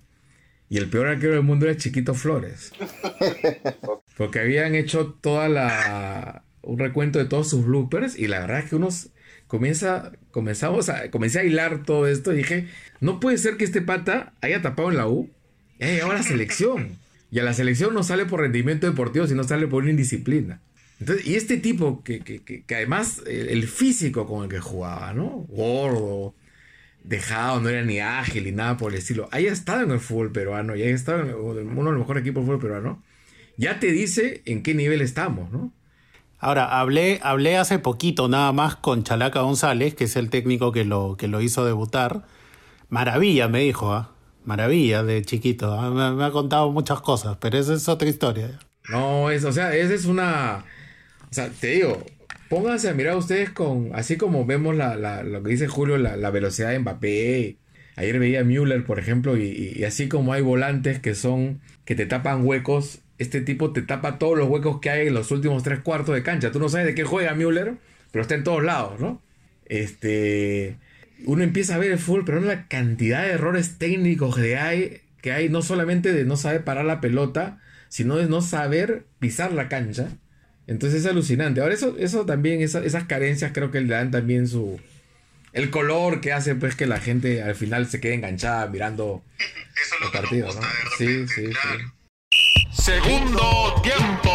Y 0.70 0.78
el 0.78 0.90
peor 0.90 1.08
arquero 1.08 1.34
del 1.34 1.44
mundo 1.44 1.66
era 1.66 1.78
Chiquito 1.78 2.14
Flores. 2.14 2.72
Porque 4.18 4.40
habían 4.40 4.74
hecho 4.74 5.18
toda 5.22 5.50
la, 5.50 6.44
un 6.62 6.80
recuento 6.80 7.20
de 7.20 7.26
todos 7.26 7.50
sus 7.50 7.66
bloopers 7.66 8.18
y 8.18 8.28
la 8.28 8.40
verdad 8.40 8.60
es 8.60 8.70
que 8.70 8.76
unos 8.76 9.10
comienza, 9.56 10.12
comenzamos 10.32 10.90
a, 10.90 11.10
comencé 11.10 11.40
a 11.40 11.44
hilar 11.44 11.84
todo 11.84 12.08
esto 12.08 12.34
y 12.34 12.38
dije, 12.38 12.68
no 13.00 13.20
puede 13.20 13.38
ser 13.38 13.58
que 13.58 13.64
este 13.64 13.82
pata 13.82 14.34
haya 14.42 14.62
tapado 14.62 14.92
en 14.92 14.98
la 14.98 15.08
U 15.08 15.30
y 15.80 15.84
haya 15.84 15.94
llegado 15.94 16.12
a 16.12 16.16
la 16.16 16.24
selección. 16.24 16.98
Y 17.32 17.40
a 17.40 17.44
la 17.44 17.54
selección 17.54 17.94
no 17.94 18.04
sale 18.04 18.26
por 18.26 18.42
rendimiento 18.42 18.88
deportivo, 18.88 19.28
sino 19.28 19.44
sale 19.44 19.68
por 19.68 19.84
una 19.84 19.92
indisciplina. 19.92 20.62
Entonces, 21.00 21.28
y 21.28 21.36
este 21.36 21.58
tipo, 21.58 22.04
que, 22.04 22.20
que, 22.20 22.42
que, 22.42 22.76
además 22.76 23.22
el, 23.28 23.68
físico 23.68 24.26
con 24.28 24.44
el 24.44 24.50
que 24.50 24.60
jugaba, 24.60 25.14
¿no? 25.14 25.46
Gordo, 25.50 26.34
dejado, 27.04 27.60
no 27.60 27.70
era 27.70 27.84
ni 27.84 28.00
ágil 28.00 28.46
ni 28.46 28.52
nada 28.52 28.78
por 28.78 28.92
el 28.94 29.00
estilo, 29.00 29.28
haya 29.32 29.52
estado 29.52 29.84
en 29.84 29.92
el 29.92 30.00
fútbol 30.00 30.32
peruano 30.32 30.76
y 30.76 30.84
haya 30.84 30.96
estado 30.96 31.22
en 31.60 31.68
uno 31.68 31.86
de 31.86 31.92
los 31.92 32.00
mejores 32.00 32.22
equipos 32.22 32.44
del 32.44 32.46
fútbol 32.46 32.62
peruano, 32.62 33.04
ya 33.58 33.80
te 33.80 33.92
dice 33.92 34.42
en 34.46 34.64
qué 34.64 34.74
nivel 34.74 35.02
estamos, 35.02 35.52
¿no? 35.52 35.74
Ahora, 36.46 36.80
hablé, 36.80 37.20
hablé 37.24 37.58
hace 37.58 37.80
poquito 37.80 38.28
nada 38.28 38.52
más 38.52 38.76
con 38.76 39.04
Chalaca 39.04 39.42
González, 39.42 39.96
que 39.96 40.04
es 40.04 40.16
el 40.16 40.30
técnico 40.30 40.72
que 40.72 40.86
lo, 40.86 41.18
que 41.18 41.28
lo 41.28 41.42
hizo 41.42 41.66
debutar. 41.66 42.28
Maravilla, 42.88 43.48
me 43.48 43.62
dijo, 43.62 43.92
¿ah? 43.92 44.14
maravilla 44.44 45.02
de 45.02 45.24
chiquito. 45.24 45.74
¿ah? 45.74 46.14
Me, 46.14 46.24
ha 46.24 46.30
contado 46.30 46.72
muchas 46.72 47.02
cosas, 47.02 47.38
pero 47.42 47.58
esa 47.58 47.74
es 47.74 47.90
otra 47.90 48.08
historia. 48.08 48.60
No, 48.90 49.32
es, 49.32 49.44
o 49.44 49.52
sea, 49.52 49.76
esa 49.76 49.96
es 49.96 50.06
una. 50.06 50.66
O 51.32 51.34
sea, 51.34 51.50
te 51.50 51.66
digo, 51.66 52.06
pónganse 52.48 52.90
a 52.90 52.94
mirar 52.94 53.18
ustedes 53.18 53.50
con. 53.50 53.90
Así 53.96 54.16
como 54.16 54.46
vemos 54.46 54.76
la, 54.76 55.24
lo 55.24 55.42
que 55.42 55.50
dice 55.50 55.68
Julio, 55.68 55.98
la, 55.98 56.30
velocidad 56.30 56.70
de 56.70 56.78
Mbappé. 56.78 57.58
Ayer 57.96 58.20
veía 58.20 58.42
a 58.42 58.44
Müller, 58.44 58.86
por 58.86 59.00
ejemplo, 59.00 59.36
y 59.36 59.84
así 59.84 60.08
como 60.08 60.32
hay 60.32 60.44
volantes 60.44 61.00
que 61.00 61.16
son. 61.16 61.62
que 61.86 61.96
te 61.96 62.06
tapan 62.06 62.46
huecos 62.46 63.00
este 63.18 63.42
tipo 63.42 63.72
te 63.72 63.82
tapa 63.82 64.20
todos 64.20 64.38
los 64.38 64.50
huecos 64.50 64.80
que 64.82 64.90
hay 64.90 65.08
en 65.08 65.14
los 65.14 65.32
últimos 65.32 65.64
tres 65.64 65.80
cuartos 65.80 66.16
de 66.16 66.24
cancha. 66.24 66.52
Tú 66.52 66.60
no 66.60 66.70
sabes 66.70 66.88
de 66.88 66.96
qué 66.96 67.04
juega 67.04 67.34
Müller, 67.34 67.76
pero 68.12 68.22
está 68.22 68.36
en 68.36 68.44
todos 68.44 68.64
lados, 68.64 69.00
¿no? 69.00 69.22
Este. 69.66 70.78
Uno 71.26 71.44
empieza 71.44 71.76
a 71.76 71.78
ver 71.78 71.92
el 71.92 72.00
fútbol, 72.00 72.26
pero 72.26 72.42
la 72.42 72.68
cantidad 72.68 73.24
de 73.24 73.32
errores 73.32 73.78
técnicos 73.78 74.36
que 74.36 74.58
hay, 74.58 75.02
que 75.22 75.32
hay 75.32 75.48
no 75.48 75.62
solamente 75.62 76.12
de 76.12 76.26
no 76.26 76.36
saber 76.36 76.66
parar 76.66 76.84
la 76.86 77.00
pelota, 77.00 77.62
sino 77.88 78.18
de 78.18 78.28
no 78.28 78.42
saber 78.42 79.06
pisar 79.20 79.54
la 79.54 79.70
cancha. 79.70 80.10
Entonces 80.68 81.02
es 81.02 81.06
alucinante. 81.06 81.62
Ahora, 81.62 81.74
eso, 81.74 81.96
eso 81.98 82.26
también, 82.26 82.62
esas 82.62 83.04
carencias 83.06 83.52
creo 83.54 83.72
que 83.72 83.82
le 83.82 83.94
dan 83.94 84.12
también 84.12 84.48
su. 84.48 84.80
El 85.54 85.70
color 85.70 86.20
que 86.20 86.34
hace 86.34 86.54
pues 86.56 86.76
que 86.76 86.86
la 86.86 87.00
gente 87.00 87.42
al 87.42 87.56
final 87.56 87.88
se 87.88 88.02
quede 88.02 88.16
enganchada 88.16 88.68
mirando 88.68 89.24
los 90.02 90.12
partidos, 90.12 90.56
¿no? 90.56 90.62
sí, 90.98 91.26
sí, 91.28 91.46
sí. 91.48 91.86
Segundo 92.86 93.42
tiempo. 93.82 94.30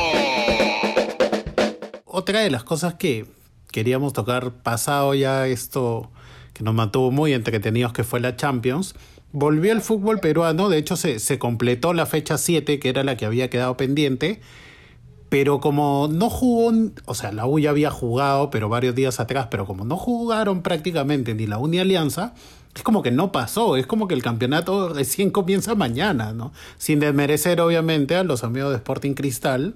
Otra 2.04 2.40
de 2.40 2.50
las 2.50 2.64
cosas 2.64 2.94
que 2.94 3.26
queríamos 3.70 4.12
tocar 4.12 4.54
pasado 4.64 5.14
ya 5.14 5.46
esto 5.46 6.10
que 6.52 6.64
nos 6.64 6.74
mantuvo 6.74 7.12
muy 7.12 7.32
entretenidos 7.32 7.92
que 7.92 8.02
fue 8.02 8.18
la 8.18 8.34
Champions. 8.34 8.96
Volvió 9.30 9.70
el 9.70 9.80
fútbol 9.80 10.18
peruano, 10.18 10.68
de 10.68 10.78
hecho 10.78 10.96
se, 10.96 11.20
se 11.20 11.38
completó 11.38 11.92
la 11.92 12.06
fecha 12.06 12.38
7, 12.38 12.80
que 12.80 12.88
era 12.88 13.04
la 13.04 13.16
que 13.16 13.24
había 13.24 13.48
quedado 13.50 13.76
pendiente, 13.76 14.40
pero 15.28 15.60
como 15.60 16.08
no 16.10 16.28
jugó, 16.28 16.72
o 17.04 17.14
sea, 17.14 17.30
la 17.30 17.46
U 17.46 17.60
ya 17.60 17.70
había 17.70 17.92
jugado, 17.92 18.50
pero 18.50 18.68
varios 18.68 18.96
días 18.96 19.20
atrás, 19.20 19.46
pero 19.48 19.64
como 19.64 19.84
no 19.84 19.96
jugaron 19.96 20.62
prácticamente 20.62 21.36
ni 21.36 21.46
la 21.46 21.58
U 21.58 21.68
ni 21.68 21.78
Alianza, 21.78 22.34
es 22.74 22.82
como 22.82 23.02
que 23.02 23.10
no 23.10 23.32
pasó, 23.32 23.76
es 23.76 23.86
como 23.86 24.06
que 24.06 24.14
el 24.14 24.22
campeonato 24.22 24.90
recién 24.90 25.30
comienza 25.30 25.74
mañana, 25.74 26.32
¿no? 26.32 26.52
Sin 26.78 27.00
desmerecer 27.00 27.60
obviamente 27.60 28.16
a 28.16 28.24
los 28.24 28.44
amigos 28.44 28.70
de 28.70 28.76
Sporting 28.76 29.14
Cristal, 29.14 29.74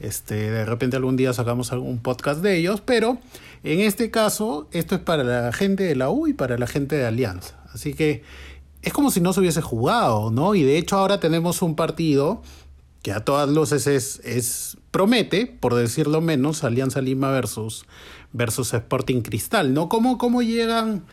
este, 0.00 0.50
de 0.50 0.64
repente 0.64 0.96
algún 0.96 1.16
día 1.16 1.32
sacamos 1.32 1.72
algún 1.72 1.98
podcast 1.98 2.40
de 2.42 2.56
ellos, 2.56 2.82
pero 2.84 3.18
en 3.62 3.80
este 3.80 4.10
caso 4.10 4.68
esto 4.72 4.94
es 4.94 5.00
para 5.00 5.24
la 5.24 5.52
gente 5.52 5.84
de 5.84 5.96
la 5.96 6.10
U 6.10 6.26
y 6.26 6.34
para 6.34 6.58
la 6.58 6.66
gente 6.66 6.96
de 6.96 7.06
Alianza, 7.06 7.58
así 7.72 7.94
que 7.94 8.22
es 8.82 8.92
como 8.92 9.10
si 9.10 9.20
no 9.20 9.32
se 9.32 9.40
hubiese 9.40 9.62
jugado, 9.62 10.30
¿no? 10.30 10.54
Y 10.54 10.62
de 10.62 10.76
hecho 10.76 10.96
ahora 10.96 11.20
tenemos 11.20 11.62
un 11.62 11.74
partido 11.74 12.42
que 13.02 13.12
a 13.12 13.24
todas 13.24 13.48
luces 13.48 13.86
es, 13.86 14.20
es 14.24 14.76
promete, 14.90 15.46
por 15.46 15.74
decirlo 15.74 16.20
menos, 16.20 16.64
Alianza 16.64 17.00
Lima 17.00 17.30
versus, 17.30 17.86
versus 18.32 18.74
Sporting 18.74 19.22
Cristal, 19.22 19.72
¿no? 19.72 19.88
¿Cómo, 19.88 20.18
cómo 20.18 20.42
llegan 20.42 21.04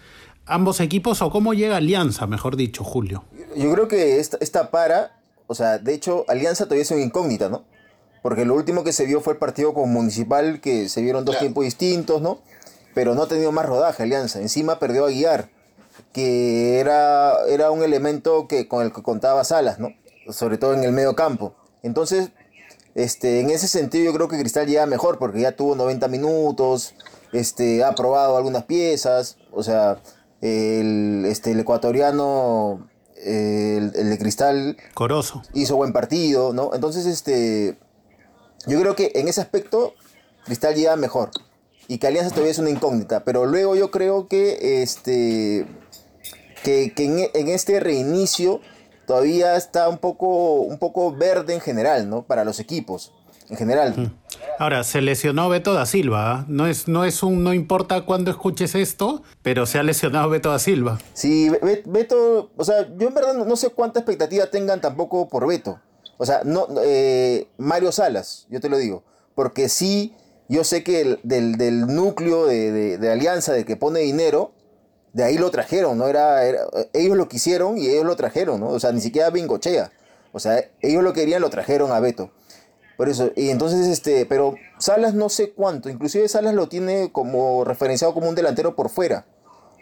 ambos 0.51 0.79
equipos 0.81 1.21
o 1.21 1.31
cómo 1.31 1.53
llega 1.53 1.77
Alianza, 1.77 2.27
mejor 2.27 2.55
dicho, 2.55 2.83
Julio? 2.83 3.23
Yo 3.55 3.71
creo 3.73 3.87
que 3.87 4.19
esta, 4.19 4.69
para, 4.69 5.19
o 5.47 5.55
sea, 5.55 5.77
de 5.77 5.93
hecho, 5.93 6.25
Alianza 6.27 6.65
todavía 6.65 6.83
es 6.83 6.91
una 6.91 7.01
incógnita, 7.01 7.49
¿no? 7.49 7.63
Porque 8.21 8.45
lo 8.45 8.53
último 8.53 8.83
que 8.83 8.93
se 8.93 9.05
vio 9.05 9.21
fue 9.21 9.33
el 9.33 9.39
partido 9.39 9.73
con 9.73 9.91
Municipal, 9.91 10.61
que 10.61 10.89
se 10.89 11.01
vieron 11.01 11.25
dos 11.25 11.39
tiempos 11.39 11.63
distintos, 11.63 12.21
¿no? 12.21 12.39
Pero 12.93 13.15
no 13.15 13.23
ha 13.23 13.27
tenido 13.27 13.51
más 13.51 13.65
rodaje 13.65 14.03
Alianza. 14.03 14.39
Encima 14.41 14.77
perdió 14.77 15.05
a 15.05 15.09
Guiar, 15.09 15.49
que 16.13 16.79
era, 16.79 17.33
era 17.47 17.71
un 17.71 17.81
elemento 17.81 18.47
que, 18.47 18.67
con 18.67 18.85
el 18.85 18.93
que 18.93 19.01
contaba 19.01 19.43
Salas, 19.43 19.79
¿no? 19.79 19.89
Sobre 20.29 20.57
todo 20.57 20.73
en 20.73 20.83
el 20.83 20.91
medio 20.91 21.15
campo. 21.15 21.55
Entonces, 21.81 22.29
este, 22.93 23.39
en 23.39 23.49
ese 23.49 23.67
sentido 23.67 24.05
yo 24.05 24.13
creo 24.13 24.27
que 24.27 24.37
Cristal 24.37 24.67
llega 24.67 24.85
mejor, 24.85 25.17
porque 25.17 25.39
ya 25.41 25.53
tuvo 25.53 25.75
90 25.75 26.07
minutos, 26.09 26.93
este, 27.31 27.83
ha 27.83 27.95
probado 27.95 28.37
algunas 28.37 28.65
piezas, 28.65 29.37
o 29.51 29.63
sea, 29.63 29.97
el, 30.41 31.25
este, 31.27 31.51
el 31.51 31.59
ecuatoriano, 31.59 32.87
el, 33.23 33.91
de 33.91 34.17
Cristal. 34.17 34.77
Hizo 35.53 35.75
buen 35.75 35.93
partido, 35.93 36.53
¿no? 36.53 36.71
Entonces, 36.73 37.05
este. 37.05 37.77
Yo 38.67 38.79
creo 38.79 38.95
que 38.95 39.11
en 39.15 39.27
ese 39.27 39.41
aspecto, 39.41 39.93
Cristal 40.45 40.75
llega 40.75 40.95
mejor. 40.95 41.31
Y 41.87 41.97
que 41.97 42.07
Alianza 42.07 42.29
todavía 42.29 42.51
es 42.51 42.59
una 42.59 42.69
incógnita. 42.69 43.23
Pero 43.23 43.45
luego 43.45 43.75
yo 43.75 43.91
creo 43.91 44.27
que 44.27 44.81
este. 44.81 45.65
Que, 46.63 46.93
en, 46.95 47.47
este 47.47 47.79
reinicio 47.79 48.61
todavía 49.07 49.55
está 49.55 49.89
un 49.89 49.97
poco, 49.97 50.61
un 50.61 50.77
poco 50.77 51.11
verde 51.11 51.55
en 51.55 51.59
general, 51.59 52.07
¿no? 52.07 52.21
Para 52.23 52.45
los 52.45 52.59
equipos 52.59 53.11
en 53.49 53.57
general. 53.57 54.13
Ahora, 54.59 54.83
se 54.83 55.01
lesionó 55.01 55.49
Beto 55.49 55.73
da 55.73 55.85
Silva. 55.85 56.45
No 56.47 56.67
es, 56.67 56.87
no 56.87 57.05
es 57.05 57.23
un 57.23 57.43
no 57.43 57.53
importa 57.53 58.01
cuándo 58.01 58.31
escuches 58.31 58.75
esto, 58.75 59.23
pero 59.41 59.65
se 59.65 59.79
ha 59.79 59.83
lesionado 59.83 60.29
Beto 60.29 60.51
da 60.51 60.59
Silva. 60.59 60.99
Sí, 61.13 61.49
Beto, 61.85 62.51
o 62.55 62.63
sea, 62.63 62.87
yo 62.97 63.07
en 63.07 63.13
verdad 63.13 63.33
no 63.33 63.55
sé 63.55 63.69
cuánta 63.69 63.99
expectativa 63.99 64.45
tengan 64.47 64.81
tampoco 64.81 65.27
por 65.27 65.47
Beto. 65.47 65.79
O 66.17 66.25
sea, 66.25 66.41
no, 66.45 66.67
eh, 66.83 67.47
Mario 67.57 67.91
Salas, 67.91 68.45
yo 68.49 68.59
te 68.59 68.69
lo 68.69 68.77
digo. 68.77 69.03
Porque 69.33 69.69
sí, 69.69 70.15
yo 70.47 70.63
sé 70.63 70.83
que 70.83 71.17
del, 71.23 71.87
núcleo 71.87 72.45
de, 72.45 73.09
Alianza, 73.11 73.53
de 73.53 73.65
que 73.65 73.75
pone 73.75 74.01
dinero, 74.01 74.51
de 75.13 75.23
ahí 75.23 75.37
lo 75.37 75.49
trajeron, 75.49 75.97
¿no? 75.97 76.07
Era, 76.07 76.43
ellos 76.93 77.17
lo 77.17 77.27
quisieron 77.27 77.77
y 77.77 77.87
ellos 77.87 78.05
lo 78.05 78.15
trajeron, 78.15 78.59
¿no? 78.59 78.67
O 78.67 78.79
sea, 78.79 78.91
ni 78.91 79.01
siquiera 79.01 79.29
Bingochea. 79.29 79.91
O 80.31 80.39
sea, 80.39 80.63
ellos 80.81 81.03
lo 81.03 81.13
querían, 81.13 81.41
lo 81.41 81.49
trajeron 81.49 81.91
a 81.91 81.99
Beto. 81.99 82.29
Por 83.01 83.09
eso, 83.09 83.31
y 83.35 83.49
entonces, 83.49 83.87
este, 83.87 84.27
pero 84.27 84.53
Salas 84.77 85.15
no 85.15 85.29
sé 85.29 85.53
cuánto, 85.53 85.89
inclusive 85.89 86.27
Salas 86.27 86.53
lo 86.53 86.69
tiene 86.69 87.11
como 87.11 87.63
referenciado 87.63 88.13
como 88.13 88.29
un 88.29 88.35
delantero 88.35 88.75
por 88.75 88.89
fuera. 88.89 89.25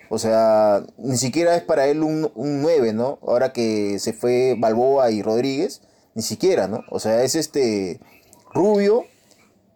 O 0.09 0.17
sea, 0.17 0.85
ni 0.97 1.17
siquiera 1.17 1.57
es 1.57 1.61
para 1.61 1.87
él 1.87 2.01
un, 2.01 2.31
un 2.33 2.61
9, 2.61 2.93
¿no? 2.93 3.19
Ahora 3.27 3.51
que 3.51 3.99
se 3.99 4.13
fue 4.13 4.55
Balboa 4.57 5.11
y 5.11 5.21
Rodríguez, 5.21 5.81
ni 6.15 6.21
siquiera, 6.21 6.69
¿no? 6.69 6.85
O 6.91 7.01
sea, 7.01 7.21
es 7.23 7.35
este 7.35 7.99
Rubio 8.53 9.03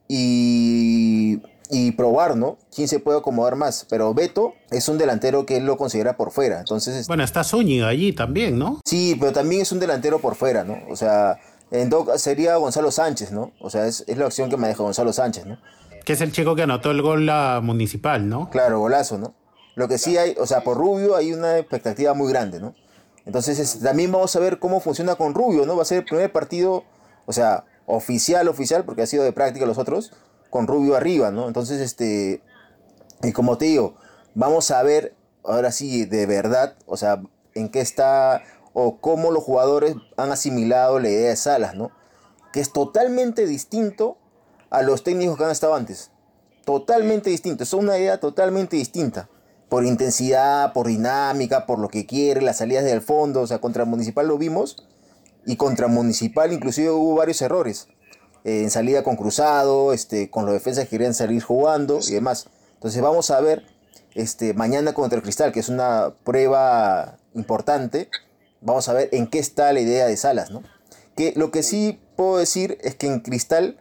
y, 0.08 1.42
y 1.70 1.92
probar, 1.92 2.38
¿no? 2.38 2.58
¿Quién 2.74 2.88
se 2.88 3.00
puede 3.00 3.18
acomodar 3.20 3.58
más? 3.58 3.86
Pero 3.90 4.14
Beto 4.14 4.54
es 4.72 4.88
un 4.88 4.98
delantero 4.98 5.46
que 5.46 5.58
él 5.58 5.66
lo 5.66 5.76
considera 5.76 6.16
por 6.16 6.32
fuera. 6.32 6.60
Entonces, 6.60 6.96
este 6.96 7.10
bueno, 7.10 7.26
está 7.26 7.44
Zúñiga 7.44 7.90
allí 7.90 8.14
también, 8.14 8.58
¿no? 8.58 8.80
Sí, 8.86 9.18
pero 9.20 9.34
también 9.34 9.64
es 9.64 9.72
un 9.74 9.82
delantero 9.82 10.20
por 10.20 10.36
fuera, 10.36 10.64
¿no? 10.64 10.78
O 10.90 10.96
sea, 10.96 11.40
en 11.74 11.92
sería 12.18 12.56
Gonzalo 12.58 12.92
Sánchez, 12.92 13.32
¿no? 13.32 13.52
O 13.60 13.70
sea, 13.70 13.88
es, 13.88 14.04
es 14.08 14.18
la 14.18 14.28
opción 14.28 14.50
que 14.50 14.58
maneja 14.58 14.84
Gonzalo 14.84 15.12
Sánchez, 15.12 15.48
¿no? 15.48 15.58
Que 16.06 16.14
es 16.14 16.22
el 16.22 16.32
chico 16.32 16.56
que 16.56 16.62
anotó 16.62 16.92
el 16.92 17.02
gol 17.02 17.26
la 17.26 17.62
municipal, 17.64 18.30
¿no? 18.30 18.52
Claro, 18.52 18.80
golazo, 18.80 19.18
¿no? 19.18 19.34
Lo 19.76 19.88
que 19.88 19.98
sí 19.98 20.16
hay, 20.18 20.36
o 20.40 20.46
sea, 20.46 20.62
por 20.64 20.78
Rubio 20.78 21.16
hay 21.16 21.34
una 21.34 21.58
expectativa 21.58 22.14
muy 22.14 22.30
grande, 22.32 22.60
¿no? 22.60 22.76
Entonces 23.26 23.80
también 23.80 24.12
vamos 24.12 24.36
a 24.36 24.40
ver 24.40 24.60
cómo 24.60 24.82
funciona 24.82 25.16
con 25.16 25.34
Rubio, 25.34 25.66
¿no? 25.66 25.76
Va 25.76 25.82
a 25.82 25.86
ser 25.86 26.00
el 26.00 26.06
primer 26.06 26.32
partido, 26.32 26.84
o 27.26 27.34
sea, 27.34 27.66
oficial, 27.88 28.48
oficial, 28.48 28.86
porque 28.86 29.02
ha 29.02 29.08
sido 29.08 29.24
de 29.24 29.34
práctica 29.34 29.66
los 29.66 29.80
otros, 29.80 30.14
con 30.52 30.68
Rubio 30.68 30.96
arriba, 30.96 31.32
¿no? 31.32 31.48
Entonces, 31.48 31.82
este, 31.82 32.44
y 33.24 33.32
como 33.32 33.58
te 33.58 33.66
digo, 33.66 33.96
vamos 34.36 34.70
a 34.70 34.84
ver 34.84 35.16
ahora 35.44 35.72
sí 35.72 36.06
de 36.06 36.28
verdad, 36.28 36.76
o 36.86 36.98
sea, 36.98 37.20
en 37.56 37.70
qué 37.70 37.82
está 37.82 38.44
o 38.74 39.00
cómo 39.00 39.32
los 39.32 39.44
jugadores 39.44 39.96
han 40.18 40.32
asimilado 40.32 41.00
la 41.00 41.10
idea 41.10 41.30
de 41.30 41.36
Salas, 41.36 41.76
¿no? 41.76 41.92
Que 42.52 42.60
es 42.60 42.72
totalmente 42.72 43.46
distinto 43.46 44.18
a 44.70 44.82
los 44.82 45.04
técnicos 45.04 45.38
que 45.38 45.44
han 45.44 45.52
estado 45.52 45.76
antes. 45.76 46.12
Totalmente 46.66 47.30
distinto, 47.30 47.64
es 47.64 47.74
una 47.74 47.98
idea 47.98 48.20
totalmente 48.20 48.78
distinta 48.78 49.30
por 49.70 49.86
intensidad, 49.86 50.72
por 50.72 50.88
dinámica, 50.88 51.66
por 51.66 51.80
lo 51.80 51.90
que 51.90 52.06
quiere, 52.06 52.42
las 52.42 52.58
salidas 52.58 52.84
del 52.84 53.02
fondo, 53.02 53.42
o 53.42 53.48
sea, 53.48 53.60
contra 53.60 53.86
Municipal 53.86 54.28
lo 54.28 54.38
vimos 54.38 54.88
y 55.48 55.56
contra 55.56 55.88
Municipal 55.88 56.54
inclusive 56.54 56.92
hubo 56.92 57.16
varios 57.16 57.42
errores. 57.42 57.88
Eh, 58.44 58.62
en 58.62 58.70
salida 58.70 59.04
con 59.04 59.16
cruzado, 59.16 59.94
este, 59.94 60.30
con 60.30 60.46
los 60.46 60.54
defensas 60.54 60.84
que 60.84 60.92
querían 60.92 61.14
salir 61.14 61.42
jugando 61.42 62.00
y 62.08 62.12
demás. 62.12 62.50
Entonces 62.76 63.02
vamos 63.02 63.32
a 63.32 63.40
ver 63.40 63.64
este, 64.16 64.54
mañana 64.54 64.94
contra 64.94 65.18
el 65.18 65.24
Cristal, 65.24 65.52
que 65.52 65.62
es 65.62 65.70
una 65.70 66.14
prueba 66.24 67.18
importante. 67.34 68.10
Vamos 68.64 68.88
a 68.90 68.94
ver 68.94 69.10
en 69.12 69.28
qué 69.28 69.40
está 69.40 69.72
la 69.74 69.82
idea 69.82 70.08
de 70.08 70.18
Salas, 70.18 70.52
¿no? 70.52 70.64
Que 71.16 71.34
lo 71.36 71.52
que 71.52 71.64
sí 71.64 72.00
puedo 72.16 72.38
decir 72.38 72.78
es 72.82 72.96
que 72.96 73.08
en 73.08 73.20
Cristal, 73.20 73.78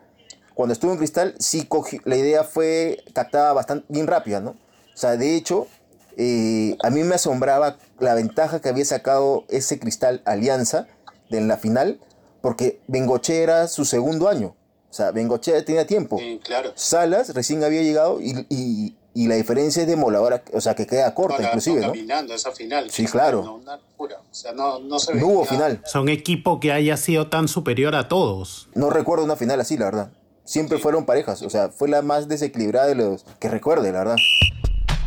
cuando 0.55 0.73
estuvo 0.73 0.93
en 0.93 0.99
Cristal, 0.99 1.35
sí 1.39 1.67
la 2.05 2.17
idea 2.17 2.45
fue 2.45 3.03
captada 3.15 3.53
bastante 3.53 3.87
bien 3.89 4.07
rápida, 4.07 4.41
¿no? 4.41 4.51
O 4.51 4.97
sea, 4.97 5.17
de 5.17 5.37
hecho, 5.37 5.69
eh, 6.17 6.77
a 6.83 6.91
mí 6.91 7.03
me 7.05 7.15
asombraba 7.15 7.79
la 7.99 8.15
ventaja 8.15 8.61
que 8.61 8.69
había 8.69 8.85
sacado 8.85 9.45
ese 9.49 9.79
Cristal 9.79 10.21
Alianza 10.25 10.87
en 11.31 11.49
la 11.49 11.57
final, 11.57 12.01
porque 12.41 12.81
Bengoche 12.89 13.43
era 13.43 13.69
su 13.69 13.85
segundo 13.85 14.29
año. 14.29 14.55
O 14.91 14.95
sea, 14.95 15.11
Bengoche 15.11 15.63
tenía 15.63 15.87
tiempo. 15.87 16.21
claro. 16.45 16.73
Salas 16.75 17.35
recién 17.35 17.65
había 17.65 17.83
llegado 17.83 18.21
y, 18.21 18.95
la 19.15 19.35
diferencia 19.35 19.83
es 19.83 19.87
de 19.87 19.95
demoledora, 19.95 20.43
o 20.53 20.61
sea, 20.61 20.75
que 20.75 20.87
queda 20.87 21.15
corta 21.15 21.43
inclusive, 21.43 21.81
¿no? 21.81 21.89
Caminando 21.89 22.35
esa 22.35 22.51
final. 22.53 22.91
Sí, 22.91 23.05
claro. 23.07 23.43
No, 23.43 23.55
una 23.57 23.75
O 23.99 24.09
sea, 24.31 24.53
no, 24.53 24.81
no, 24.81 24.99
se 24.99 25.15
no 25.15 25.27
hubo 25.27 25.45
final. 25.45 25.83
Son 25.85 26.09
equipo 26.09 26.61
que 26.61 26.73
haya 26.73 26.97
sido 26.97 27.29
tan 27.29 27.49
superior 27.49 27.95
a 27.95 28.09
todos. 28.09 28.69
No 28.75 28.91
recuerdo 28.91 29.25
una 29.25 29.37
final 29.37 29.61
así, 29.61 29.77
la 29.77 29.87
verdad. 29.87 30.13
Siempre 30.45 30.79
fueron 30.79 31.05
parejas, 31.05 31.43
o 31.43 31.51
sea, 31.51 31.69
fue 31.69 31.89
la 31.89 32.03
más 32.03 32.27
desequilibrada 32.27 32.89
de 32.89 32.95
los 32.97 33.25
que 33.39 33.49
recuerde, 33.49 33.93
la 33.93 33.99
verdad. 33.99 34.17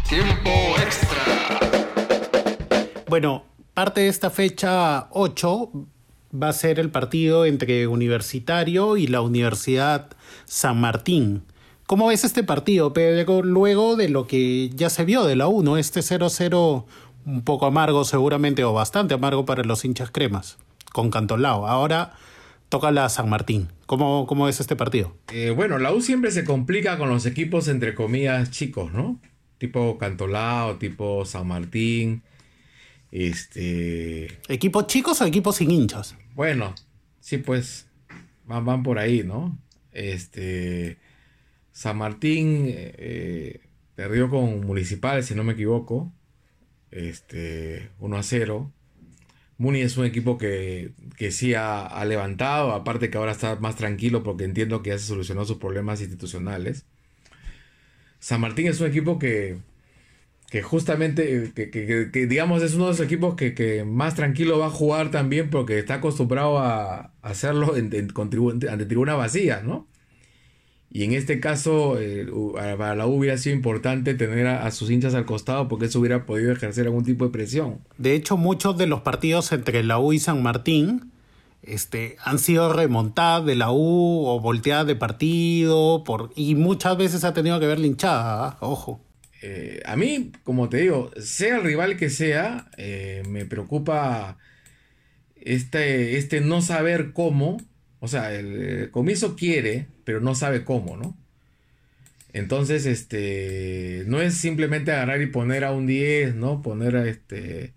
Tiempo 0.08 0.52
extra. 0.82 1.20
Bueno, 3.08 3.44
parte 3.74 4.02
de 4.02 4.08
esta 4.08 4.30
fecha 4.30 5.08
8 5.12 5.72
va 6.42 6.50
a 6.50 6.54
ser 6.54 6.80
el 6.80 6.92
partido 6.92 7.46
entre 7.46 7.88
Universitario 7.88 8.98
y 8.98 9.08
la 9.08 9.22
Universidad 9.22 10.08
San 10.46 10.80
Martín. 10.80 11.44
¿Cómo 11.88 12.08
ves 12.08 12.24
este 12.24 12.44
partido, 12.44 12.94
Pedro? 12.94 13.44
Luego 13.44 13.96
de 13.96 14.10
lo 14.10 14.28
que 14.28 14.70
ya 14.70 14.90
se 14.90 15.06
vio 15.06 15.24
de 15.26 15.36
la 15.36 15.48
1, 15.48 15.78
este 15.78 16.00
0-0 16.00 16.86
un 17.26 17.42
poco 17.44 17.66
amargo 17.66 18.04
seguramente 18.06 18.64
o 18.64 18.74
bastante 18.74 19.14
amargo 19.14 19.46
para 19.46 19.64
los 19.64 19.86
hinchas 19.86 20.12
cremas 20.12 20.58
con 20.94 21.12
Cantolao. 21.12 21.68
Ahora 21.68 22.14
toca 22.70 22.92
la 22.92 23.10
San 23.10 23.30
Martín. 23.30 23.70
¿Cómo, 23.86 24.26
cómo 24.28 24.48
es 24.48 24.60
este 24.60 24.76
partido? 24.76 25.16
Eh, 25.32 25.52
bueno, 25.52 25.78
la 25.78 25.94
U 25.94 26.02
siempre 26.02 26.32
se 26.32 26.44
complica 26.44 26.98
con 26.98 27.10
los 27.10 27.26
equipos 27.26 27.68
entre 27.68 27.94
comillas 27.94 28.52
chicos, 28.52 28.92
¿no? 28.92 29.20
tipo 29.58 29.98
Cantolao, 29.98 30.78
tipo 30.78 31.26
San 31.26 31.48
Martín. 31.48 32.24
Este. 33.12 34.28
¿Equipos 34.48 34.88
chicos 34.88 35.22
o 35.22 35.26
equipos 35.26 35.58
sin 35.58 35.72
hinchas? 35.72 36.16
Bueno, 36.34 36.74
sí, 37.20 37.38
pues. 37.38 37.88
Van, 38.46 38.66
van 38.66 38.84
por 38.84 39.00
ahí, 39.00 39.24
¿no? 39.24 39.58
Este. 39.92 40.98
San 41.76 41.98
Martín 41.98 42.68
eh, 42.70 43.60
perdió 43.96 44.30
con 44.30 44.62
Municipal, 44.62 45.22
si 45.26 45.36
no 45.36 45.44
me 45.44 45.54
equivoco. 45.54 46.14
Este. 46.90 47.90
1 48.00 48.18
a 48.18 48.24
0. 48.24 48.72
Muni 49.58 49.82
es 49.82 49.98
un 49.98 50.06
equipo 50.06 50.38
que, 50.38 50.94
que 51.18 51.32
sí 51.32 51.54
ha, 51.54 51.86
ha, 51.86 52.06
levantado, 52.06 52.72
aparte 52.72 53.10
que 53.10 53.18
ahora 53.18 53.34
está 53.34 53.58
más 53.58 53.76
tranquilo 53.76 54.24
porque 54.24 54.46
entiendo 54.46 54.82
que 54.82 54.92
ya 54.92 54.98
se 54.98 55.06
solucionó 55.06 55.44
sus 55.44 55.58
problemas 55.58 56.00
institucionales. 56.00 56.86
San 58.20 58.40
Martín 58.40 58.68
es 58.68 58.80
un 58.80 58.88
equipo 58.88 59.20
que, 59.20 59.58
que 60.50 60.62
justamente, 60.62 61.52
que, 61.54 62.28
digamos, 62.28 62.64
es 62.64 62.76
uno 62.76 62.86
de 62.86 62.92
los 62.92 63.02
equipos 63.02 63.36
que, 63.36 63.84
más 63.86 64.16
tranquilo 64.16 64.60
va 64.60 64.68
a 64.68 64.70
jugar 64.70 65.12
también 65.12 65.50
porque 65.50 65.80
está 65.80 65.96
acostumbrado 65.96 66.60
a, 66.60 67.14
hacerlo 67.22 67.76
en, 67.76 67.92
ante 68.70 68.86
tribuna 68.86 69.16
vacía, 69.16 69.62
¿no? 69.62 69.90
Y 70.96 71.04
en 71.04 71.12
este 71.12 71.42
caso, 71.42 72.00
eh, 72.00 72.26
para 72.78 72.96
la 72.96 73.06
U 73.06 73.16
hubiera 73.16 73.38
sido 73.38 73.54
importante 73.54 74.14
tener 74.14 74.48
a, 74.48 74.72
sus 74.72 74.90
hinchas 74.90 75.14
al 75.14 75.26
costado 75.26 75.68
porque 75.68 75.88
eso 75.88 76.00
hubiera 76.00 76.26
podido 76.26 76.54
ejercer 76.54 76.86
algún 76.86 77.04
tipo 77.04 77.26
de 77.26 77.32
presión. 77.32 77.82
De 77.98 78.14
hecho, 78.14 78.38
muchos 78.38 78.78
de 78.78 78.88
los 78.88 79.02
partidos 79.02 79.52
entre 79.52 79.84
la 79.84 80.00
U 80.00 80.14
y 80.14 80.20
San 80.20 80.42
Martín 80.42 81.12
este, 81.64 82.16
han 82.24 82.40
sido 82.40 82.72
remontadas 82.72 83.46
de 83.46 83.56
la 83.56 83.74
U 83.74 84.26
o 84.26 84.40
volteadas 84.40 84.88
de 84.88 84.96
partido 84.96 86.06
por, 86.06 86.32
y 86.34 86.56
muchas 86.56 86.96
veces 86.96 87.26
ha 87.26 87.34
tenido 87.34 87.60
que 87.60 87.68
ver 87.68 87.80
linchada, 87.80 88.48
¿ah? 88.48 88.58
ojo. 88.62 89.02
Eh, 89.42 89.82
a 89.86 89.98
mí, 89.98 90.32
como 90.46 90.70
te 90.70 90.78
digo, 90.78 91.12
sea 91.20 91.58
el 91.58 91.64
rival 91.64 91.98
que 91.98 92.10
sea, 92.10 92.70
eh, 92.78 93.22
me 93.28 93.46
preocupa 93.46 94.38
este, 95.36 96.16
este 96.16 96.40
no 96.40 96.62
saber 96.62 97.12
cómo, 97.12 97.58
o 98.00 98.08
sea, 98.08 98.34
el, 98.34 98.90
comienzo 98.92 99.36
quiere, 99.36 99.88
pero 100.04 100.20
no 100.22 100.36
sabe 100.36 100.64
cómo, 100.64 100.98
¿no? 100.98 101.18
Entonces, 102.34 102.86
este, 102.86 104.04
no 104.08 104.22
es 104.22 104.36
simplemente 104.36 104.92
agarrar 104.92 105.22
y 105.22 105.28
poner 105.28 105.64
a 105.64 105.72
un 105.72 105.88
10, 105.88 106.36
¿no? 106.36 106.62
Poner 106.62 106.98
a 106.98 107.08
este 107.08 107.74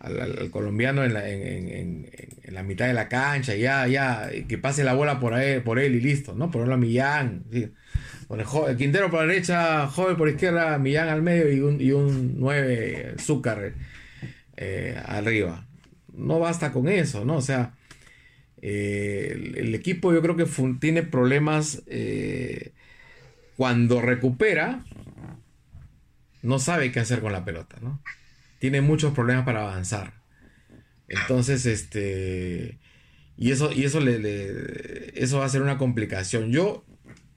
al, 0.00 0.50
colombiano 0.50 1.04
en 1.04 1.14
la, 1.14 1.28
en, 1.28 2.10
la, 2.44 2.62
mitad 2.62 2.86
de 2.86 2.94
la 2.94 3.08
cancha, 3.08 3.54
ya, 3.54 3.86
ya, 3.86 4.30
que 4.48 4.58
pase 4.58 4.84
la 4.84 4.94
bola 4.94 5.20
por, 5.20 5.34
ahí, 5.34 5.60
por 5.60 5.78
él 5.78 5.94
y 5.96 6.00
listo, 6.00 6.34
¿no? 6.34 6.50
Ponerlo 6.50 6.74
a 6.74 6.78
Millán, 6.78 7.44
el, 7.52 7.72
Quintero 8.76 9.10
por 9.10 9.20
la 9.20 9.26
derecha, 9.26 9.86
Joven 9.88 10.16
por 10.16 10.28
izquierda, 10.28 10.78
Millán 10.78 11.08
al 11.08 11.22
medio 11.22 11.50
y 11.50 11.60
un, 11.60 11.80
y 11.80 11.92
un 11.92 12.38
9 12.38 13.14
Zúcar 13.18 13.72
eh, 14.56 15.00
arriba. 15.06 15.66
No 16.14 16.38
basta 16.38 16.72
con 16.72 16.88
eso, 16.88 17.24
¿no? 17.24 17.36
O 17.36 17.40
sea, 17.40 17.74
eh, 18.62 19.52
el, 19.56 19.74
equipo 19.74 20.12
yo 20.12 20.22
creo 20.22 20.36
que 20.36 20.46
tiene 20.80 21.02
problemas 21.02 21.82
eh, 21.86 22.72
cuando 23.56 24.00
recupera, 24.00 24.84
no 26.42 26.58
sabe 26.58 26.92
qué 26.92 27.00
hacer 27.00 27.20
con 27.20 27.32
la 27.32 27.44
pelota, 27.44 27.78
¿no? 27.80 28.00
tiene 28.58 28.80
muchos 28.80 29.14
problemas 29.14 29.44
para 29.44 29.62
avanzar. 29.62 30.14
Entonces, 31.08 31.66
este. 31.66 32.78
Y 33.36 33.52
eso, 33.52 33.72
y 33.72 33.84
eso 33.84 34.00
le, 34.00 35.22
eso 35.22 35.38
va 35.38 35.46
a 35.46 35.48
ser 35.48 35.62
una 35.62 35.78
complicación. 35.78 36.50
Yo 36.50 36.84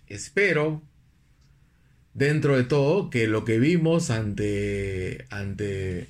espero, 0.07 0.81
dentro 2.13 2.57
de 2.57 2.63
todo, 2.63 3.10
que 3.10 3.27
lo 3.27 3.45
que 3.45 3.60
vimos 3.60 4.10
ante. 4.10 5.25
ante 5.29 6.07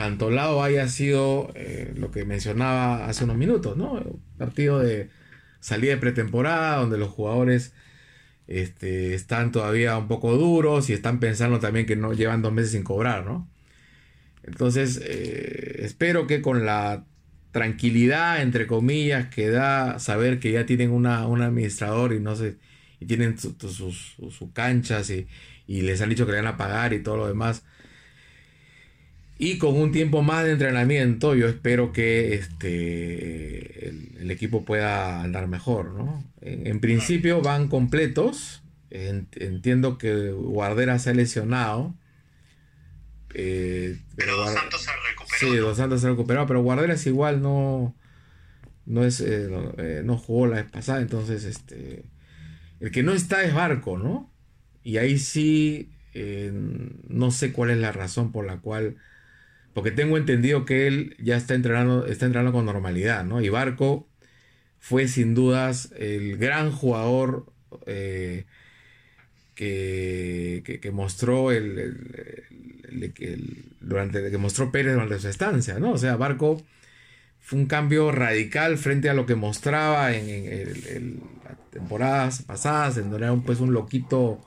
Cantolao 0.00 0.62
haya 0.62 0.88
sido 0.88 1.52
eh, 1.54 1.92
lo 1.94 2.10
que 2.10 2.24
mencionaba 2.24 3.06
hace 3.06 3.24
unos 3.24 3.36
minutos, 3.36 3.76
¿no? 3.76 3.92
Un 3.92 4.22
partido 4.38 4.78
de 4.78 5.10
salida 5.60 5.92
de 5.92 5.98
pretemporada, 5.98 6.78
donde 6.78 6.96
los 6.96 7.10
jugadores 7.10 7.74
este, 8.46 9.12
están 9.14 9.52
todavía 9.52 9.98
un 9.98 10.08
poco 10.08 10.34
duros 10.38 10.88
y 10.88 10.94
están 10.94 11.20
pensando 11.20 11.60
también 11.60 11.84
que 11.84 11.96
no 11.96 12.14
llevan 12.14 12.40
dos 12.40 12.50
meses 12.50 12.72
sin 12.72 12.82
cobrar, 12.82 13.26
¿no? 13.26 13.46
Entonces, 14.42 14.98
eh, 15.04 15.82
espero 15.84 16.26
que 16.26 16.40
con 16.40 16.64
la 16.64 17.04
tranquilidad, 17.52 18.40
entre 18.40 18.66
comillas, 18.66 19.26
que 19.28 19.50
da 19.50 19.98
saber 19.98 20.40
que 20.40 20.52
ya 20.52 20.64
tienen 20.64 20.92
una, 20.92 21.26
un 21.26 21.42
administrador 21.42 22.14
y 22.14 22.20
no 22.20 22.36
sé, 22.36 22.56
y 23.00 23.06
tienen 23.06 23.36
sus, 23.38 23.60
canchas 24.54 25.10
y, 25.10 25.26
les 25.66 26.00
han 26.00 26.08
dicho 26.08 26.24
que 26.24 26.32
le 26.32 26.38
van 26.38 26.46
a 26.46 26.56
pagar 26.56 26.94
y 26.94 27.02
todo 27.02 27.18
lo 27.18 27.28
demás. 27.28 27.64
Y 29.42 29.56
con 29.56 29.74
un 29.74 29.90
tiempo 29.90 30.20
más 30.20 30.44
de 30.44 30.52
entrenamiento, 30.52 31.34
yo 31.34 31.48
espero 31.48 31.94
que 31.94 32.34
este, 32.34 33.88
el, 33.88 34.30
equipo 34.30 34.66
pueda 34.66 35.22
andar 35.22 35.48
mejor, 35.48 35.94
¿no? 35.94 36.22
En, 36.42 36.78
principio 36.80 37.40
van 37.40 37.68
completos. 37.68 38.62
entiendo 38.90 39.96
que 39.96 40.30
Guardera 40.32 40.98
se 40.98 41.08
ha 41.08 41.14
lesionado. 41.14 41.94
Eh, 43.32 43.98
pero, 44.14 44.36
Dos 44.36 44.52
Santos 44.52 44.82
se 44.82 44.90
recuperó. 45.08 45.38
Sí, 45.38 45.56
Dos 45.56 45.78
Santos 45.78 46.02
se 46.02 46.08
ha 46.08 46.10
recuperado, 46.10 46.46
pero 46.46 46.62
Guarderas 46.62 47.06
igual 47.06 47.40
no, 47.40 47.96
no, 48.84 49.04
es, 49.04 49.22
eh, 49.22 49.48
eh, 49.78 50.02
no, 50.04 50.18
jugó 50.18 50.48
la 50.48 50.56
vez 50.56 50.70
pasada, 50.70 51.00
entonces 51.00 51.44
este, 51.44 52.04
el 52.78 52.90
que 52.90 53.02
no 53.02 53.12
está 53.12 53.42
es 53.42 53.54
Barco, 53.54 53.96
¿no? 53.96 54.30
Y 54.82 54.98
ahí 54.98 55.18
sí 55.18 55.88
no 57.08 57.30
sé 57.30 57.52
cuál 57.52 57.70
es 57.70 57.78
la 57.78 57.92
razón 57.92 58.32
por 58.32 58.44
la 58.44 58.58
cual, 58.58 58.96
porque 59.74 59.90
tengo 59.90 60.16
entendido 60.16 60.64
que 60.64 60.86
él 60.86 61.16
ya 61.18 61.36
está 61.36 61.54
entrenando, 61.54 62.06
está 62.06 62.26
con 62.52 62.66
normalidad, 62.66 63.24
¿no? 63.24 63.40
Y 63.40 63.48
Barco 63.48 64.08
fue 64.78 65.08
sin 65.08 65.34
dudas 65.34 65.92
el 65.96 66.36
gran 66.38 66.72
jugador 66.72 67.46
que, 69.54 70.90
mostró 70.92 71.52
el, 71.52 71.96
durante 73.80 74.30
que 74.30 74.38
mostró 74.38 74.72
Pérez 74.72 74.94
durante 74.94 75.18
su 75.18 75.28
estancia, 75.28 75.78
¿no? 75.78 75.92
O 75.92 75.98
sea, 75.98 76.16
Barco 76.16 76.62
fue 77.40 77.58
un 77.58 77.66
cambio 77.66 78.10
radical 78.10 78.78
frente 78.78 79.08
a 79.10 79.14
lo 79.14 79.26
que 79.26 79.34
mostraba 79.34 80.14
en, 80.14 81.20
las 81.44 81.70
temporadas 81.70 82.42
pasadas, 82.42 82.96
en 82.96 83.10
donde 83.10 83.26
era 83.26 83.32
un, 83.32 83.42
pues, 83.42 83.60
un 83.60 83.72
loquito 83.72 84.40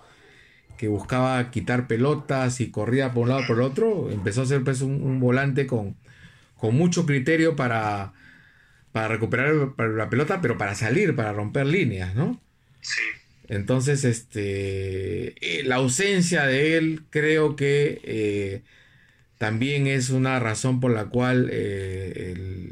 que 0.78 0.88
buscaba 0.88 1.52
quitar 1.52 1.88
pelotas 1.88 2.62
y 2.62 2.72
corría 2.72 3.12
por 3.14 3.24
un 3.24 3.30
lado 3.30 3.44
por 3.48 3.58
el 3.58 3.64
otro, 3.64 4.10
empezó 4.12 4.42
a 4.42 4.46
ser 4.46 4.64
pues 4.64 4.82
un, 4.82 5.20
volante 5.20 5.68
con, 5.68 5.96
con 6.58 6.76
mucho 6.76 7.06
criterio 7.06 7.56
para, 7.56 8.14
para 8.92 9.08
recuperar 9.08 9.54
la 9.78 10.10
pelota, 10.10 10.42
pero 10.42 10.58
para 10.58 10.76
salir, 10.76 11.16
para 11.16 11.34
romper 11.34 11.68
líneas, 11.68 12.16
¿no? 12.16 12.42
Sí. 12.82 13.02
Entonces, 13.48 14.04
este, 14.06 15.60
eh, 15.60 15.64
la 15.64 15.76
ausencia 15.76 16.46
de 16.46 16.78
él 16.78 17.04
creo 17.10 17.56
que 17.56 18.02
eh, 18.04 18.62
también 19.38 19.88
es 19.88 20.10
una 20.10 20.40
razón 20.40 20.80
por 20.80 20.92
la 20.92 21.06
cual 21.06 21.50
eh, 21.52 22.34
el, 22.34 22.63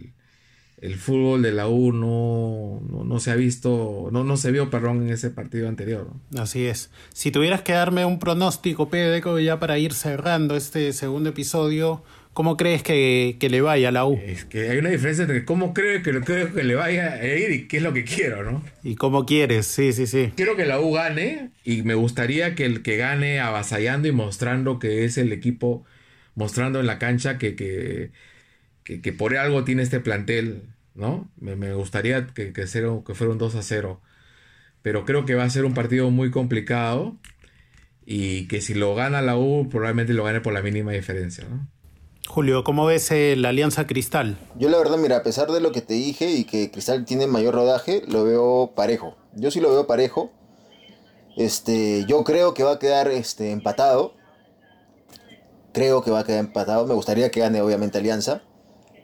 fútbol 0.97 1.43
de 1.43 1.51
la 1.51 1.67
U 1.67 1.93
no, 1.93 3.19
se 3.19 3.31
ha 3.31 3.35
visto, 3.35 4.09
no, 4.11 4.23
no 4.23 4.35
se 4.35 4.51
vio, 4.51 4.69
perdón, 4.69 5.03
en 5.03 5.09
ese 5.09 5.29
partido 5.29 5.69
anterior. 5.69 6.07
Así 6.37 6.65
es. 6.65 6.89
Si 7.13 7.31
tuvieras 7.31 7.61
que 7.61 7.73
darme 7.73 8.03
un 8.05 8.17
pronóstico, 8.17 8.89
Pedro, 8.89 9.39
ya 9.39 9.59
para 9.59 9.77
ir 9.77 9.93
cerrando 9.93 10.55
este 10.55 10.91
segundo 10.93 11.29
episodio, 11.29 12.03
¿Cómo 12.33 12.55
crees 12.55 12.81
que, 12.81 13.35
le 13.41 13.61
vaya 13.61 13.89
a 13.89 13.91
la 13.91 14.05
U? 14.05 14.17
Es 14.25 14.45
que 14.45 14.69
hay 14.69 14.77
una 14.77 14.89
diferencia 14.89 15.23
entre 15.23 15.43
cómo 15.43 15.73
creo 15.73 16.01
que, 16.01 16.17
creo 16.21 16.53
que 16.53 16.63
le 16.63 16.75
vaya 16.75 17.15
a 17.15 17.25
ir 17.25 17.51
y 17.51 17.67
qué 17.67 17.77
es 17.77 17.83
lo 17.83 17.91
que 17.91 18.05
quiero, 18.05 18.49
¿no? 18.49 18.63
Y 18.83 18.95
cómo 18.95 19.25
quieres, 19.25 19.65
sí, 19.65 19.91
sí, 19.91 20.07
sí. 20.07 20.31
Quiero 20.37 20.55
que 20.55 20.65
la 20.65 20.79
U 20.79 20.93
gane 20.93 21.49
y 21.65 21.81
me 21.83 21.93
gustaría 21.93 22.55
que 22.55 22.63
el 22.63 22.83
que 22.83 22.95
gane 22.95 23.41
avasallando 23.41 24.07
y 24.07 24.13
mostrando 24.13 24.79
que 24.79 25.03
es 25.03 25.17
el 25.17 25.33
equipo, 25.33 25.83
mostrando 26.33 26.79
en 26.79 26.87
la 26.87 26.99
cancha 26.99 27.37
que, 27.37 27.55
que, 27.55 28.11
que, 28.99 29.13
por 29.13 29.37
algo 29.37 29.63
tiene 29.63 29.83
este 29.83 29.99
plantel, 29.99 30.63
¿no? 30.95 31.31
Me, 31.37 31.73
gustaría 31.73 32.27
que, 32.27 32.51
que, 32.53 32.65
que 32.65 33.13
fuera 33.15 33.31
un 33.31 33.37
2 33.37 33.55
a 33.55 33.61
0. 33.61 34.01
Pero 34.81 35.05
creo 35.05 35.25
que 35.25 35.35
va 35.35 35.43
a 35.43 35.49
ser 35.49 35.65
un 35.65 35.73
partido 35.73 36.09
muy 36.09 36.31
complicado 36.31 37.15
y 38.05 38.47
que 38.47 38.61
si 38.61 38.73
lo 38.73 38.95
gana 38.95 39.21
la 39.21 39.37
U 39.37 39.69
probablemente 39.69 40.13
lo 40.13 40.23
gane 40.23 40.41
por 40.41 40.53
la 40.53 40.61
mínima 40.61 40.91
diferencia, 40.91 41.45
¿no? 41.49 41.67
Julio, 42.27 42.63
¿cómo 42.63 42.85
ves 42.85 43.11
eh, 43.11 43.35
la 43.35 43.49
Alianza 43.49 43.87
Cristal? 43.87 44.37
Yo 44.55 44.69
la 44.69 44.77
verdad, 44.77 44.97
mira, 44.97 45.17
a 45.17 45.23
pesar 45.23 45.51
de 45.51 45.59
lo 45.59 45.71
que 45.71 45.81
te 45.81 45.95
dije 45.95 46.31
y 46.31 46.45
que 46.45 46.71
Cristal 46.71 47.03
tiene 47.03 47.27
mayor 47.27 47.55
rodaje, 47.55 48.03
lo 48.07 48.23
veo 48.23 48.71
parejo. 48.75 49.17
Yo 49.35 49.51
sí 49.51 49.59
lo 49.59 49.69
veo 49.69 49.85
parejo. 49.85 50.31
Este, 51.35 52.05
yo 52.07 52.23
creo 52.23 52.53
que 52.53 52.63
va 52.63 52.73
a 52.73 52.79
quedar 52.79 53.09
este, 53.09 53.51
empatado. 53.51 54.13
Creo 55.73 56.03
que 56.03 56.11
va 56.11 56.19
a 56.19 56.23
quedar 56.23 56.39
empatado. 56.39 56.85
Me 56.87 56.93
gustaría 56.93 57.31
que 57.31 57.41
gane, 57.41 57.61
obviamente, 57.61 57.97
Alianza. 57.97 58.43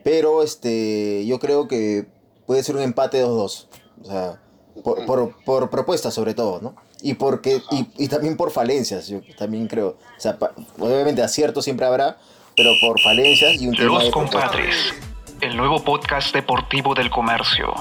Pero 0.07 0.41
este, 0.41 1.25
yo 1.25 1.37
creo 1.37 1.67
que 1.67 2.05
puede 2.45 2.63
ser 2.63 2.77
un 2.77 2.81
empate 2.81 3.21
2-2. 3.25 3.65
O 4.03 4.05
sea, 4.05 4.39
por, 4.81 5.35
por, 5.43 5.69
propuestas 5.69 6.13
sobre 6.13 6.33
todo, 6.33 6.61
¿no? 6.61 6.75
Y, 7.01 7.15
porque, 7.15 7.61
y, 7.71 7.87
y 7.97 8.07
también 8.07 8.37
por 8.37 8.51
falencias, 8.51 9.09
yo 9.09 9.19
también 9.37 9.67
creo. 9.67 9.97
O 10.17 10.19
sea, 10.19 10.37
obviamente 10.79 11.21
acierto 11.21 11.61
siempre 11.61 11.85
habrá, 11.85 12.17
pero 12.55 12.71
por 12.79 13.01
falencias 13.01 13.61
y 13.61 13.67
un 13.67 13.75
tema 13.75 14.01
Los 14.01 14.09
Compadres, 14.09 14.93
el 15.41 15.57
nuevo 15.57 15.83
podcast 15.83 16.33
deportivo 16.33 16.95
del 16.95 17.09
comercio. 17.09 17.73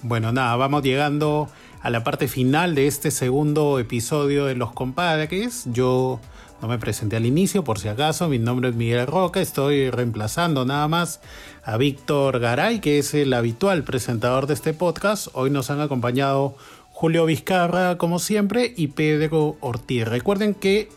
Bueno, 0.00 0.32
nada, 0.32 0.56
vamos 0.56 0.82
llegando 0.82 1.50
a 1.82 1.90
la 1.90 2.02
parte 2.02 2.28
final 2.28 2.74
de 2.74 2.86
este 2.86 3.10
segundo 3.10 3.78
episodio 3.78 4.46
de 4.46 4.54
Los 4.54 4.72
Compadres. 4.72 5.64
Yo 5.66 6.18
no 6.60 6.68
me 6.68 6.78
presenté 6.78 7.16
al 7.16 7.26
inicio, 7.26 7.64
por 7.64 7.78
si 7.78 7.88
acaso. 7.88 8.28
Mi 8.28 8.38
nombre 8.38 8.68
es 8.70 8.74
Miguel 8.74 9.06
Roca. 9.06 9.40
Estoy 9.40 9.90
reemplazando 9.90 10.64
nada 10.64 10.88
más 10.88 11.20
a 11.64 11.76
Víctor 11.76 12.40
Garay, 12.40 12.80
que 12.80 12.98
es 12.98 13.14
el 13.14 13.32
habitual 13.32 13.84
presentador 13.84 14.48
de 14.48 14.54
este 14.54 14.72
podcast. 14.72 15.28
Hoy 15.34 15.50
nos 15.50 15.70
han 15.70 15.80
acompañado 15.80 16.56
Julio 16.90 17.26
Vizcarra, 17.26 17.96
como 17.96 18.18
siempre, 18.18 18.74
y 18.76 18.88
Pedro 18.88 19.56
Ortiz. 19.60 20.08
Recuerden 20.08 20.54
que 20.54 20.88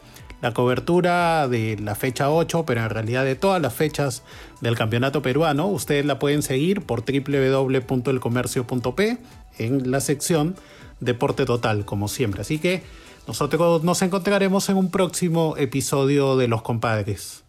la 0.41 0.52
cobertura 0.52 1.47
de 1.47 1.78
la 1.80 1.93
fecha 1.93 2.32
8, 2.32 2.65
pero 2.65 2.82
en 2.82 2.89
realidad 2.89 3.24
de 3.24 3.36
todas 3.36 3.62
las 3.62 3.76
fechas 3.76 4.24
del 4.62 4.76
campeonato 4.76 5.21
peruano. 5.21 5.67
Ustedes 5.67 6.06
la 6.06 6.17
pueden 6.17 6.41
seguir 6.41 6.82
por 6.82 7.04
www.elcomercio.p 7.06 9.17
en 9.60 9.91
la 9.91 10.00
sección 10.00 10.56
Deporte 11.00 11.45
Total, 11.45 11.86
como 11.86 12.08
siempre. 12.08 12.41
Así 12.41 12.58
que 12.58 12.82
nosotros 13.27 13.84
nos 13.84 14.01
encontraremos 14.01 14.69
en 14.69 14.77
un 14.77 14.91
próximo 14.91 15.55
episodio 15.57 16.38
de 16.38 16.47
Los 16.47 16.62
Compadres. 16.62 17.43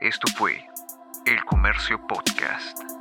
Esto 0.00 0.26
fue 0.36 0.64
El 1.26 1.44
Comercio 1.44 1.98
Podcast. 2.06 2.93